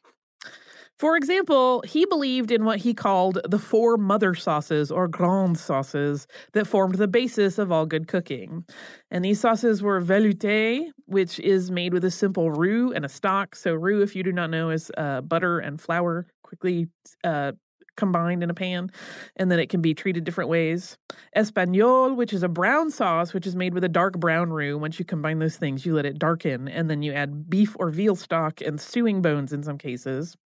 For 1.02 1.16
example, 1.16 1.82
he 1.84 2.06
believed 2.06 2.52
in 2.52 2.64
what 2.64 2.78
he 2.78 2.94
called 2.94 3.40
the 3.44 3.58
four 3.58 3.96
mother 3.96 4.36
sauces 4.36 4.92
or 4.92 5.08
grand 5.08 5.58
sauces 5.58 6.28
that 6.52 6.68
formed 6.68 6.94
the 6.94 7.08
basis 7.08 7.58
of 7.58 7.72
all 7.72 7.86
good 7.86 8.06
cooking. 8.06 8.64
And 9.10 9.24
these 9.24 9.40
sauces 9.40 9.82
were 9.82 10.00
velouté, 10.00 10.92
which 11.06 11.40
is 11.40 11.72
made 11.72 11.92
with 11.92 12.04
a 12.04 12.10
simple 12.12 12.52
roux 12.52 12.92
and 12.92 13.04
a 13.04 13.08
stock. 13.08 13.56
So, 13.56 13.74
roux, 13.74 14.02
if 14.02 14.14
you 14.14 14.22
do 14.22 14.30
not 14.30 14.50
know, 14.50 14.70
is 14.70 14.92
uh, 14.96 15.22
butter 15.22 15.58
and 15.58 15.80
flour 15.80 16.28
quickly 16.44 16.86
uh, 17.24 17.50
combined 17.96 18.44
in 18.44 18.50
a 18.50 18.54
pan, 18.54 18.88
and 19.34 19.50
then 19.50 19.58
it 19.58 19.70
can 19.70 19.80
be 19.80 19.94
treated 19.94 20.22
different 20.22 20.50
ways. 20.50 20.96
Espagnole, 21.36 22.14
which 22.14 22.32
is 22.32 22.44
a 22.44 22.48
brown 22.48 22.92
sauce, 22.92 23.34
which 23.34 23.48
is 23.48 23.56
made 23.56 23.74
with 23.74 23.82
a 23.82 23.88
dark 23.88 24.20
brown 24.20 24.50
roux. 24.50 24.78
Once 24.78 25.00
you 25.00 25.04
combine 25.04 25.40
those 25.40 25.56
things, 25.56 25.84
you 25.84 25.96
let 25.96 26.06
it 26.06 26.20
darken, 26.20 26.68
and 26.68 26.88
then 26.88 27.02
you 27.02 27.12
add 27.12 27.50
beef 27.50 27.74
or 27.80 27.90
veal 27.90 28.14
stock 28.14 28.60
and 28.60 28.80
stewing 28.80 29.20
bones 29.20 29.52
in 29.52 29.64
some 29.64 29.78
cases. 29.78 30.36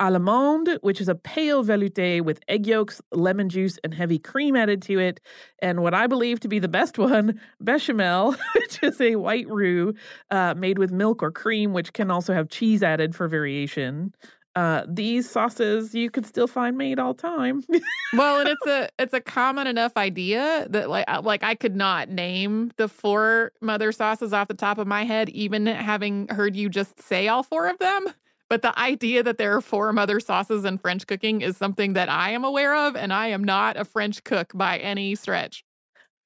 Allemande, 0.00 0.78
which 0.80 1.00
is 1.00 1.08
a 1.08 1.14
pale 1.14 1.62
velouté 1.62 2.22
with 2.22 2.40
egg 2.48 2.66
yolks, 2.66 3.02
lemon 3.12 3.48
juice, 3.48 3.78
and 3.84 3.92
heavy 3.92 4.18
cream 4.18 4.56
added 4.56 4.80
to 4.82 4.98
it. 4.98 5.20
And 5.60 5.82
what 5.82 5.92
I 5.94 6.06
believe 6.06 6.40
to 6.40 6.48
be 6.48 6.58
the 6.58 6.68
best 6.68 6.98
one, 6.98 7.40
bechamel, 7.60 8.32
which 8.54 8.82
is 8.82 9.00
a 9.00 9.16
white 9.16 9.48
roux 9.48 9.94
uh, 10.30 10.54
made 10.56 10.78
with 10.78 10.90
milk 10.90 11.22
or 11.22 11.30
cream, 11.30 11.72
which 11.72 11.92
can 11.92 12.10
also 12.10 12.32
have 12.32 12.48
cheese 12.48 12.82
added 12.82 13.14
for 13.14 13.28
variation. 13.28 14.14
Uh, 14.56 14.84
these 14.88 15.30
sauces 15.30 15.94
you 15.94 16.10
could 16.10 16.26
still 16.26 16.48
find 16.48 16.76
made 16.76 16.98
all 16.98 17.14
time. 17.14 17.62
well, 18.14 18.40
and 18.40 18.48
it's 18.48 18.66
a 18.66 18.88
it's 18.98 19.14
a 19.14 19.20
common 19.20 19.68
enough 19.68 19.92
idea 19.96 20.66
that 20.70 20.90
like 20.90 21.06
like 21.22 21.44
I 21.44 21.54
could 21.54 21.76
not 21.76 22.08
name 22.08 22.72
the 22.76 22.88
four 22.88 23.52
mother 23.60 23.92
sauces 23.92 24.32
off 24.32 24.48
the 24.48 24.54
top 24.54 24.78
of 24.78 24.88
my 24.88 25.04
head, 25.04 25.28
even 25.28 25.66
having 25.66 26.26
heard 26.28 26.56
you 26.56 26.68
just 26.68 27.00
say 27.00 27.28
all 27.28 27.44
four 27.44 27.68
of 27.68 27.78
them. 27.78 28.08
But 28.50 28.62
the 28.62 28.76
idea 28.78 29.22
that 29.22 29.38
there 29.38 29.56
are 29.56 29.60
four 29.60 29.92
mother 29.92 30.18
sauces 30.18 30.64
in 30.64 30.76
French 30.76 31.06
cooking 31.06 31.40
is 31.40 31.56
something 31.56 31.94
that 31.94 32.08
I 32.10 32.30
am 32.30 32.44
aware 32.44 32.74
of, 32.74 32.96
and 32.96 33.12
I 33.12 33.28
am 33.28 33.44
not 33.44 33.78
a 33.78 33.84
French 33.84 34.24
cook 34.24 34.50
by 34.52 34.78
any 34.78 35.14
stretch. 35.14 35.64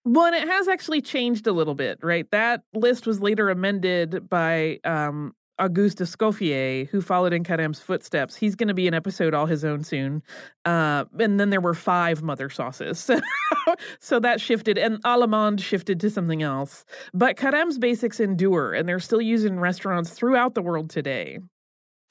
Well, 0.06 0.26
and 0.26 0.34
it 0.34 0.48
has 0.48 0.66
actually 0.66 1.02
changed 1.02 1.46
a 1.46 1.52
little 1.52 1.74
bit, 1.74 1.98
right? 2.02 2.28
That 2.30 2.62
list 2.72 3.06
was 3.06 3.20
later 3.20 3.50
amended 3.50 4.28
by 4.28 4.80
um, 4.84 5.34
Auguste 5.58 5.98
Escoffier, 5.98 6.88
who 6.88 7.02
followed 7.02 7.32
in 7.32 7.44
Carême's 7.44 7.80
footsteps. 7.80 8.36
He's 8.36 8.54
going 8.54 8.68
to 8.68 8.74
be 8.74 8.88
an 8.88 8.94
episode 8.94 9.34
all 9.34 9.46
his 9.46 9.64
own 9.64 9.84
soon. 9.84 10.22
Uh, 10.64 11.04
and 11.18 11.38
then 11.38 11.50
there 11.50 11.60
were 11.60 11.74
five 11.74 12.22
mother 12.22 12.48
sauces. 12.48 13.10
so 14.00 14.18
that 14.20 14.40
shifted, 14.40 14.78
and 14.78 15.02
Allemande 15.04 15.60
shifted 15.60 16.00
to 16.00 16.10
something 16.10 16.42
else. 16.42 16.86
But 17.12 17.36
Carême's 17.36 17.78
basics 17.78 18.18
endure, 18.18 18.72
and 18.72 18.88
they're 18.88 19.00
still 19.00 19.22
used 19.22 19.46
in 19.46 19.60
restaurants 19.60 20.10
throughout 20.10 20.54
the 20.54 20.62
world 20.62 20.90
today. 20.90 21.38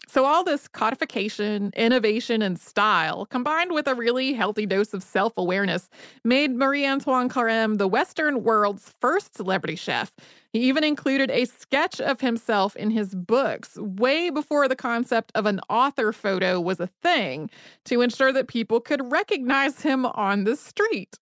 So, 0.07 0.25
all 0.25 0.43
this 0.43 0.67
codification, 0.67 1.71
innovation, 1.75 2.41
and 2.41 2.59
style, 2.59 3.25
combined 3.25 3.71
with 3.71 3.87
a 3.87 3.95
really 3.95 4.33
healthy 4.33 4.65
dose 4.65 4.93
of 4.93 5.01
self 5.01 5.33
awareness, 5.37 5.89
made 6.23 6.55
Marie 6.55 6.85
Antoine 6.85 7.29
Carême 7.29 7.77
the 7.77 7.87
Western 7.87 8.43
world's 8.43 8.93
first 8.99 9.35
celebrity 9.35 9.75
chef. 9.75 10.11
He 10.51 10.59
even 10.59 10.83
included 10.83 11.31
a 11.31 11.45
sketch 11.45 11.99
of 11.99 12.21
himself 12.21 12.75
in 12.75 12.91
his 12.91 13.15
books 13.15 13.75
way 13.77 14.29
before 14.29 14.67
the 14.67 14.75
concept 14.75 15.31
of 15.33 15.45
an 15.45 15.59
author 15.69 16.13
photo 16.13 16.61
was 16.61 16.79
a 16.79 16.87
thing 17.01 17.49
to 17.85 18.01
ensure 18.01 18.31
that 18.33 18.47
people 18.47 18.79
could 18.79 19.11
recognize 19.11 19.81
him 19.81 20.05
on 20.05 20.43
the 20.43 20.55
street. 20.55 21.17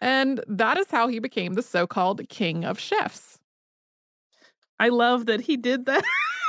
And 0.00 0.42
that 0.46 0.78
is 0.78 0.90
how 0.90 1.08
he 1.08 1.18
became 1.18 1.54
the 1.54 1.62
so 1.62 1.86
called 1.86 2.26
king 2.30 2.64
of 2.64 2.78
chefs. 2.78 3.38
I 4.78 4.88
love 4.88 5.26
that 5.26 5.42
he 5.42 5.58
did 5.58 5.84
that. 5.86 6.02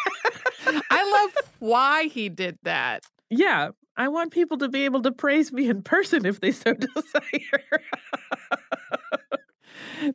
I 0.66 1.22
love 1.22 1.46
why 1.60 2.06
he 2.06 2.30
did 2.30 2.58
that. 2.64 3.04
Yeah, 3.30 3.70
I 3.98 4.08
want 4.08 4.32
people 4.32 4.58
to 4.60 4.70
be 4.70 4.86
able 4.86 5.02
to 5.04 5.12
praise 5.12 5.52
me 5.52 5.70
in 5.70 5.82
person 5.84 6.26
if 6.26 6.40
they 6.40 6.52
so 6.52 6.74
desire. 6.96 7.82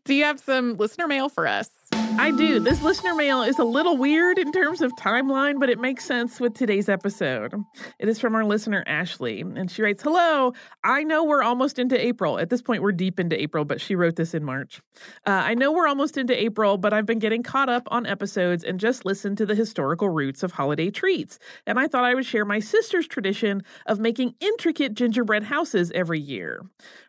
Do 0.04 0.14
you 0.14 0.24
have 0.24 0.40
some 0.40 0.76
listener 0.76 1.06
mail 1.06 1.28
for 1.28 1.46
us? 1.46 1.70
I 2.18 2.30
do. 2.30 2.60
This 2.60 2.82
listener 2.82 3.14
mail 3.14 3.42
is 3.42 3.58
a 3.58 3.64
little 3.64 3.96
weird 3.96 4.38
in 4.38 4.50
terms 4.50 4.80
of 4.80 4.90
timeline, 4.96 5.60
but 5.60 5.68
it 5.68 5.78
makes 5.78 6.04
sense 6.04 6.40
with 6.40 6.54
today's 6.54 6.88
episode. 6.88 7.54
It 7.98 8.08
is 8.08 8.18
from 8.18 8.34
our 8.34 8.44
listener, 8.44 8.82
Ashley, 8.86 9.42
and 9.42 9.70
she 9.70 9.82
writes 9.82 10.02
Hello, 10.02 10.54
I 10.82 11.04
know 11.04 11.24
we're 11.24 11.42
almost 11.42 11.78
into 11.78 12.02
April. 12.02 12.38
At 12.38 12.48
this 12.48 12.62
point, 12.62 12.82
we're 12.82 12.92
deep 12.92 13.20
into 13.20 13.40
April, 13.40 13.64
but 13.64 13.80
she 13.80 13.94
wrote 13.94 14.16
this 14.16 14.34
in 14.34 14.44
March. 14.44 14.80
Uh, 15.26 15.42
I 15.44 15.54
know 15.54 15.72
we're 15.72 15.86
almost 15.86 16.16
into 16.16 16.34
April, 16.40 16.78
but 16.78 16.94
I've 16.94 17.06
been 17.06 17.18
getting 17.18 17.42
caught 17.42 17.68
up 17.68 17.86
on 17.90 18.06
episodes 18.06 18.64
and 18.64 18.80
just 18.80 19.04
listened 19.04 19.36
to 19.38 19.46
the 19.46 19.54
historical 19.54 20.08
roots 20.08 20.42
of 20.42 20.52
holiday 20.52 20.90
treats. 20.90 21.38
And 21.66 21.78
I 21.78 21.86
thought 21.86 22.04
I 22.04 22.14
would 22.14 22.26
share 22.26 22.44
my 22.44 22.60
sister's 22.60 23.06
tradition 23.06 23.62
of 23.84 24.00
making 24.00 24.34
intricate 24.40 24.94
gingerbread 24.94 25.44
houses 25.44 25.92
every 25.94 26.20
year. 26.20 26.62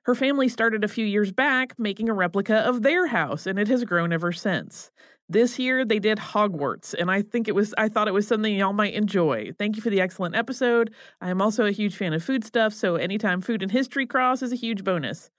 Her 0.03 0.15
family 0.15 0.47
started 0.47 0.83
a 0.83 0.89
few 0.89 1.05
years 1.05 1.31
back 1.31 1.77
making 1.79 2.09
a 2.09 2.13
replica 2.13 2.57
of 2.57 2.81
their 2.81 3.07
house, 3.07 3.45
and 3.45 3.57
it 3.57 3.67
has 3.67 3.83
grown 3.83 4.13
ever 4.13 4.31
since. 4.31 4.91
This 5.29 5.59
year 5.59 5.83
they 5.83 5.99
did 5.99 6.19
Hogwarts, 6.19 6.93
and 6.97 7.11
I 7.11 7.21
think 7.21 7.47
it 7.47 7.55
was 7.55 7.73
I 7.77 7.89
thought 7.89 8.07
it 8.07 8.13
was 8.13 8.27
something 8.27 8.55
y'all 8.55 8.71
might 8.71 8.93
enjoy. 8.93 9.51
Thank 9.59 9.75
you 9.75 9.81
for 9.81 9.89
the 9.89 9.99
excellent 9.99 10.35
episode. 10.35 10.93
I 11.19 11.29
am 11.29 11.41
also 11.41 11.65
a 11.65 11.71
huge 11.71 11.95
fan 11.95 12.13
of 12.13 12.23
food 12.23 12.45
stuff, 12.45 12.73
so 12.73 12.95
anytime 12.95 13.41
food 13.41 13.61
and 13.61 13.71
history 13.71 14.05
cross 14.05 14.41
is 14.41 14.53
a 14.53 14.57
huge 14.57 14.85
bonus. 14.85 15.29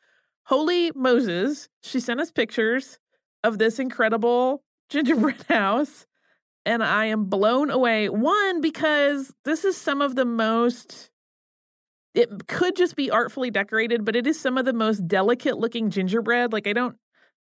Holy 0.44 0.92
Moses, 0.94 1.68
she 1.82 2.00
sent 2.00 2.20
us 2.20 2.30
pictures 2.30 2.98
of 3.42 3.58
this 3.58 3.78
incredible 3.78 4.62
gingerbread 4.90 5.44
house, 5.48 6.06
and 6.66 6.82
I 6.82 7.06
am 7.06 7.24
blown 7.24 7.70
away. 7.70 8.10
One, 8.10 8.60
because 8.60 9.32
this 9.46 9.64
is 9.64 9.76
some 9.76 10.02
of 10.02 10.16
the 10.16 10.26
most 10.26 11.10
it 12.14 12.48
could 12.48 12.74
just 12.74 12.96
be 12.96 13.10
artfully 13.10 13.50
decorated, 13.50 14.04
but 14.04 14.16
it 14.16 14.26
is 14.26 14.40
some 14.40 14.58
of 14.58 14.64
the 14.64 14.72
most 14.72 15.06
delicate 15.06 15.56
looking 15.56 15.88
gingerbread. 15.88 16.52
Like 16.52 16.66
I 16.66 16.72
don't 16.72 16.96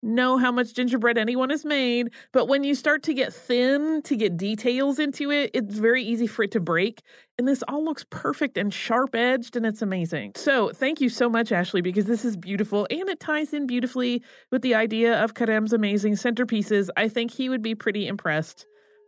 know 0.05 0.39
how 0.39 0.53
much 0.53 0.75
gingerbread 0.75 1.19
anyone 1.19 1.51
has 1.51 1.65
made, 1.65 2.11
but 2.33 2.47
when 2.47 2.63
you 2.63 2.75
start 2.75 3.03
to 3.05 3.15
get 3.15 3.33
thin 3.33 4.03
to 4.03 4.17
get 4.17 4.37
details 4.37 4.99
into 4.99 5.31
it, 5.31 5.51
it's 5.55 5.77
very 5.77 6.03
easy 6.03 6.27
for 6.27 6.43
it 6.45 6.51
to 6.53 6.61
break. 6.61 7.03
And 7.39 7.49
this 7.49 7.65
all 7.67 7.85
looks 7.85 8.05
perfect 8.11 8.57
and 8.57 8.73
sharp 8.73 9.15
edged, 9.15 9.57
and 9.57 9.67
it's 9.67 9.83
amazing. 9.83 10.33
So, 10.37 10.71
thank 10.71 11.01
you 11.01 11.09
so 11.09 11.29
much, 11.29 11.51
Ashley, 11.51 11.81
because 11.81 12.05
this 12.05 12.25
is 12.25 12.37
beautiful 12.37 12.87
and 12.91 13.09
it 13.09 13.19
ties 13.19 13.53
in 13.53 13.67
beautifully 13.67 14.23
with 14.51 14.63
the 14.63 14.75
idea 14.75 15.23
of 15.23 15.35
Carême's 15.35 15.73
amazing 15.73 16.15
centerpieces. 16.15 16.91
I 16.97 17.09
think 17.09 17.33
he 17.33 17.49
would 17.49 17.63
be 17.63 17.75
pretty 17.75 18.07
impressed 18.07 18.67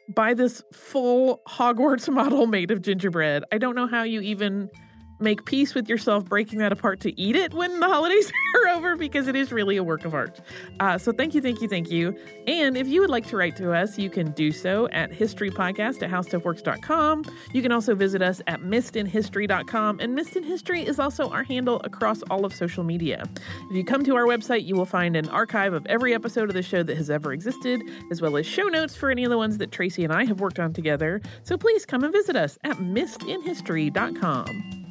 by 0.09 0.34
this 0.34 0.62
full 0.72 1.42
Hogwarts 1.49 2.09
model 2.12 2.47
made 2.47 2.70
of 2.70 2.82
gingerbread. 2.82 3.44
I 3.53 3.59
don't 3.59 3.76
know 3.76 3.86
how 3.86 4.03
you 4.03 4.20
even 4.20 4.70
make 5.18 5.44
peace 5.44 5.74
with 5.74 5.88
yourself 5.88 6.24
breaking 6.24 6.58
that 6.58 6.72
apart 6.72 7.00
to 7.00 7.20
eat 7.20 7.36
it 7.36 7.54
when 7.54 7.80
the 7.80 7.86
holidays 7.86 8.32
are 8.56 8.68
over 8.68 8.96
because 8.96 9.28
it 9.28 9.36
is 9.36 9.52
really 9.52 9.76
a 9.76 9.84
work 9.84 10.04
of 10.04 10.14
art. 10.14 10.40
Uh, 10.80 10.98
so 10.98 11.12
thank 11.12 11.34
you, 11.34 11.40
thank 11.40 11.60
you, 11.60 11.68
thank 11.68 11.90
you. 11.90 12.16
And 12.46 12.76
if 12.76 12.86
you 12.86 13.00
would 13.00 13.10
like 13.10 13.26
to 13.28 13.36
write 13.36 13.56
to 13.56 13.72
us, 13.72 13.98
you 13.98 14.10
can 14.10 14.32
do 14.32 14.52
so 14.52 14.88
at 14.88 15.10
historypodcast 15.10 16.02
at 16.02 16.10
howstuffworks.com. 16.10 17.24
You 17.52 17.62
can 17.62 17.72
also 17.72 17.94
visit 17.94 18.22
us 18.22 18.40
at 18.46 18.60
missedinhistory.com. 18.60 20.00
And 20.00 20.14
Missed 20.14 20.36
in 20.36 20.42
History 20.42 20.86
is 20.86 20.98
also 20.98 21.30
our 21.30 21.42
handle 21.42 21.80
across 21.84 22.22
all 22.30 22.44
of 22.44 22.54
social 22.54 22.84
media. 22.84 23.24
If 23.70 23.76
you 23.76 23.84
come 23.84 24.04
to 24.04 24.16
our 24.16 24.24
website, 24.24 24.64
you 24.64 24.74
will 24.74 24.86
find 24.86 25.16
an 25.16 25.28
archive 25.28 25.72
of 25.72 25.86
every 25.86 26.14
episode 26.14 26.48
of 26.48 26.54
the 26.54 26.62
show 26.62 26.82
that 26.82 26.96
has 26.96 27.10
ever 27.10 27.32
existed, 27.32 27.82
as 28.10 28.20
well 28.20 28.36
as 28.36 28.46
show 28.46 28.64
notes 28.64 28.96
for 28.96 29.10
any 29.10 29.24
of 29.24 29.30
the 29.30 29.38
ones 29.38 29.58
that 29.58 29.72
Tracy 29.72 30.04
and 30.04 30.12
I 30.12 30.24
have 30.24 30.40
worked 30.40 30.58
on 30.58 30.72
together. 30.72 31.20
So 31.42 31.56
please 31.56 31.86
come 31.86 32.04
and 32.04 32.12
visit 32.12 32.36
us 32.36 32.58
at 32.64 32.78
missedinhistory.com. 32.78 34.86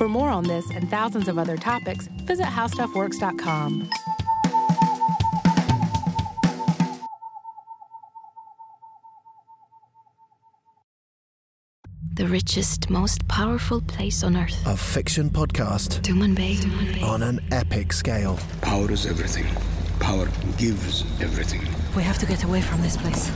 For 0.00 0.08
more 0.08 0.30
on 0.30 0.44
this 0.44 0.70
and 0.70 0.88
thousands 0.88 1.28
of 1.28 1.36
other 1.36 1.58
topics, 1.58 2.08
visit 2.24 2.46
howstuffworks.com. 2.46 3.90
The 12.14 12.26
richest, 12.26 12.88
most 12.88 13.28
powerful 13.28 13.82
place 13.82 14.24
on 14.24 14.38
earth. 14.38 14.56
A 14.66 14.74
fiction 14.74 15.28
podcast 15.28 16.00
Tumanbay. 16.00 17.02
on 17.02 17.22
an 17.22 17.40
epic 17.52 17.92
scale. 17.92 18.38
Power 18.62 18.90
is 18.90 19.04
everything. 19.04 19.44
Power 19.98 20.30
gives 20.56 21.02
everything. 21.20 21.60
We 21.94 22.02
have 22.04 22.16
to 22.20 22.24
get 22.24 22.44
away 22.44 22.62
from 22.62 22.80
this 22.80 22.96
place. 22.96 23.30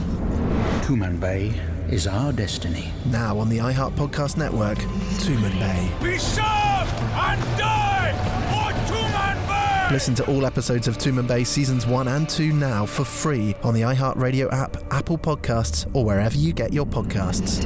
Tumanbay 0.81 1.74
is 1.89 2.07
our 2.07 2.31
destiny. 2.31 2.91
Now 3.05 3.37
on 3.37 3.49
the 3.49 3.59
iHeart 3.59 3.95
Podcast 3.95 4.37
Network, 4.37 4.77
Tumanbay. 5.19 6.01
We 6.01 6.17
serve 6.17 6.43
and 6.43 7.41
die 7.57 8.13
for 8.49 8.93
Tuman 8.93 9.47
Bay! 9.47 9.93
Listen 9.93 10.15
to 10.15 10.25
all 10.25 10.45
episodes 10.45 10.87
of 10.87 10.97
Tumanbay 10.97 11.45
seasons 11.45 11.85
1 11.85 12.07
and 12.07 12.27
2 12.27 12.53
now 12.53 12.85
for 12.85 13.05
free 13.05 13.55
on 13.63 13.73
the 13.73 13.81
iHeart 13.81 14.17
Radio 14.17 14.49
app, 14.51 14.77
Apple 14.91 15.17
Podcasts, 15.17 15.89
or 15.93 16.03
wherever 16.03 16.37
you 16.37 16.53
get 16.53 16.73
your 16.73 16.85
podcasts. 16.85 17.65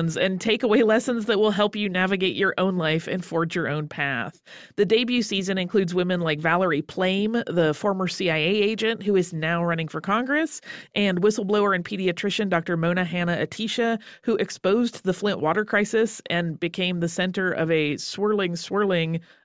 and 0.00 0.40
take 0.40 0.62
away 0.62 0.82
lessons 0.82 1.26
that 1.26 1.38
will 1.38 1.50
help 1.50 1.76
you 1.76 1.88
navigate 1.88 2.36
your 2.36 2.54
own 2.58 2.76
life 2.76 3.06
and 3.06 3.24
forge 3.24 3.54
your 3.54 3.68
own 3.68 3.88
path. 3.88 4.40
The 4.76 4.84
debut 4.84 5.22
season 5.22 5.58
includes 5.58 5.94
women 5.94 6.20
like 6.20 6.40
Valerie 6.40 6.82
Plame, 6.82 7.42
the 7.46 7.74
former 7.74 8.08
CIA 8.08 8.44
agent 8.44 9.02
who 9.02 9.16
is 9.16 9.32
now 9.32 9.64
running 9.64 9.88
for 9.88 10.00
Congress, 10.00 10.60
and 10.94 11.20
whistleblower 11.22 11.74
and 11.74 11.84
pediatrician 11.84 12.48
Dr. 12.48 12.76
Mona 12.76 13.04
Hanna 13.04 13.36
Attisha, 13.36 13.98
who 14.22 14.36
exposed 14.36 15.04
the 15.04 15.12
Flint 15.12 15.40
water 15.40 15.64
crisis 15.64 16.22
and 16.30 16.58
became 16.58 17.00
the 17.00 17.08
center 17.08 17.50
of 17.52 17.70
a 17.70 17.96
swirling, 17.96 18.56
swirling 18.56 19.20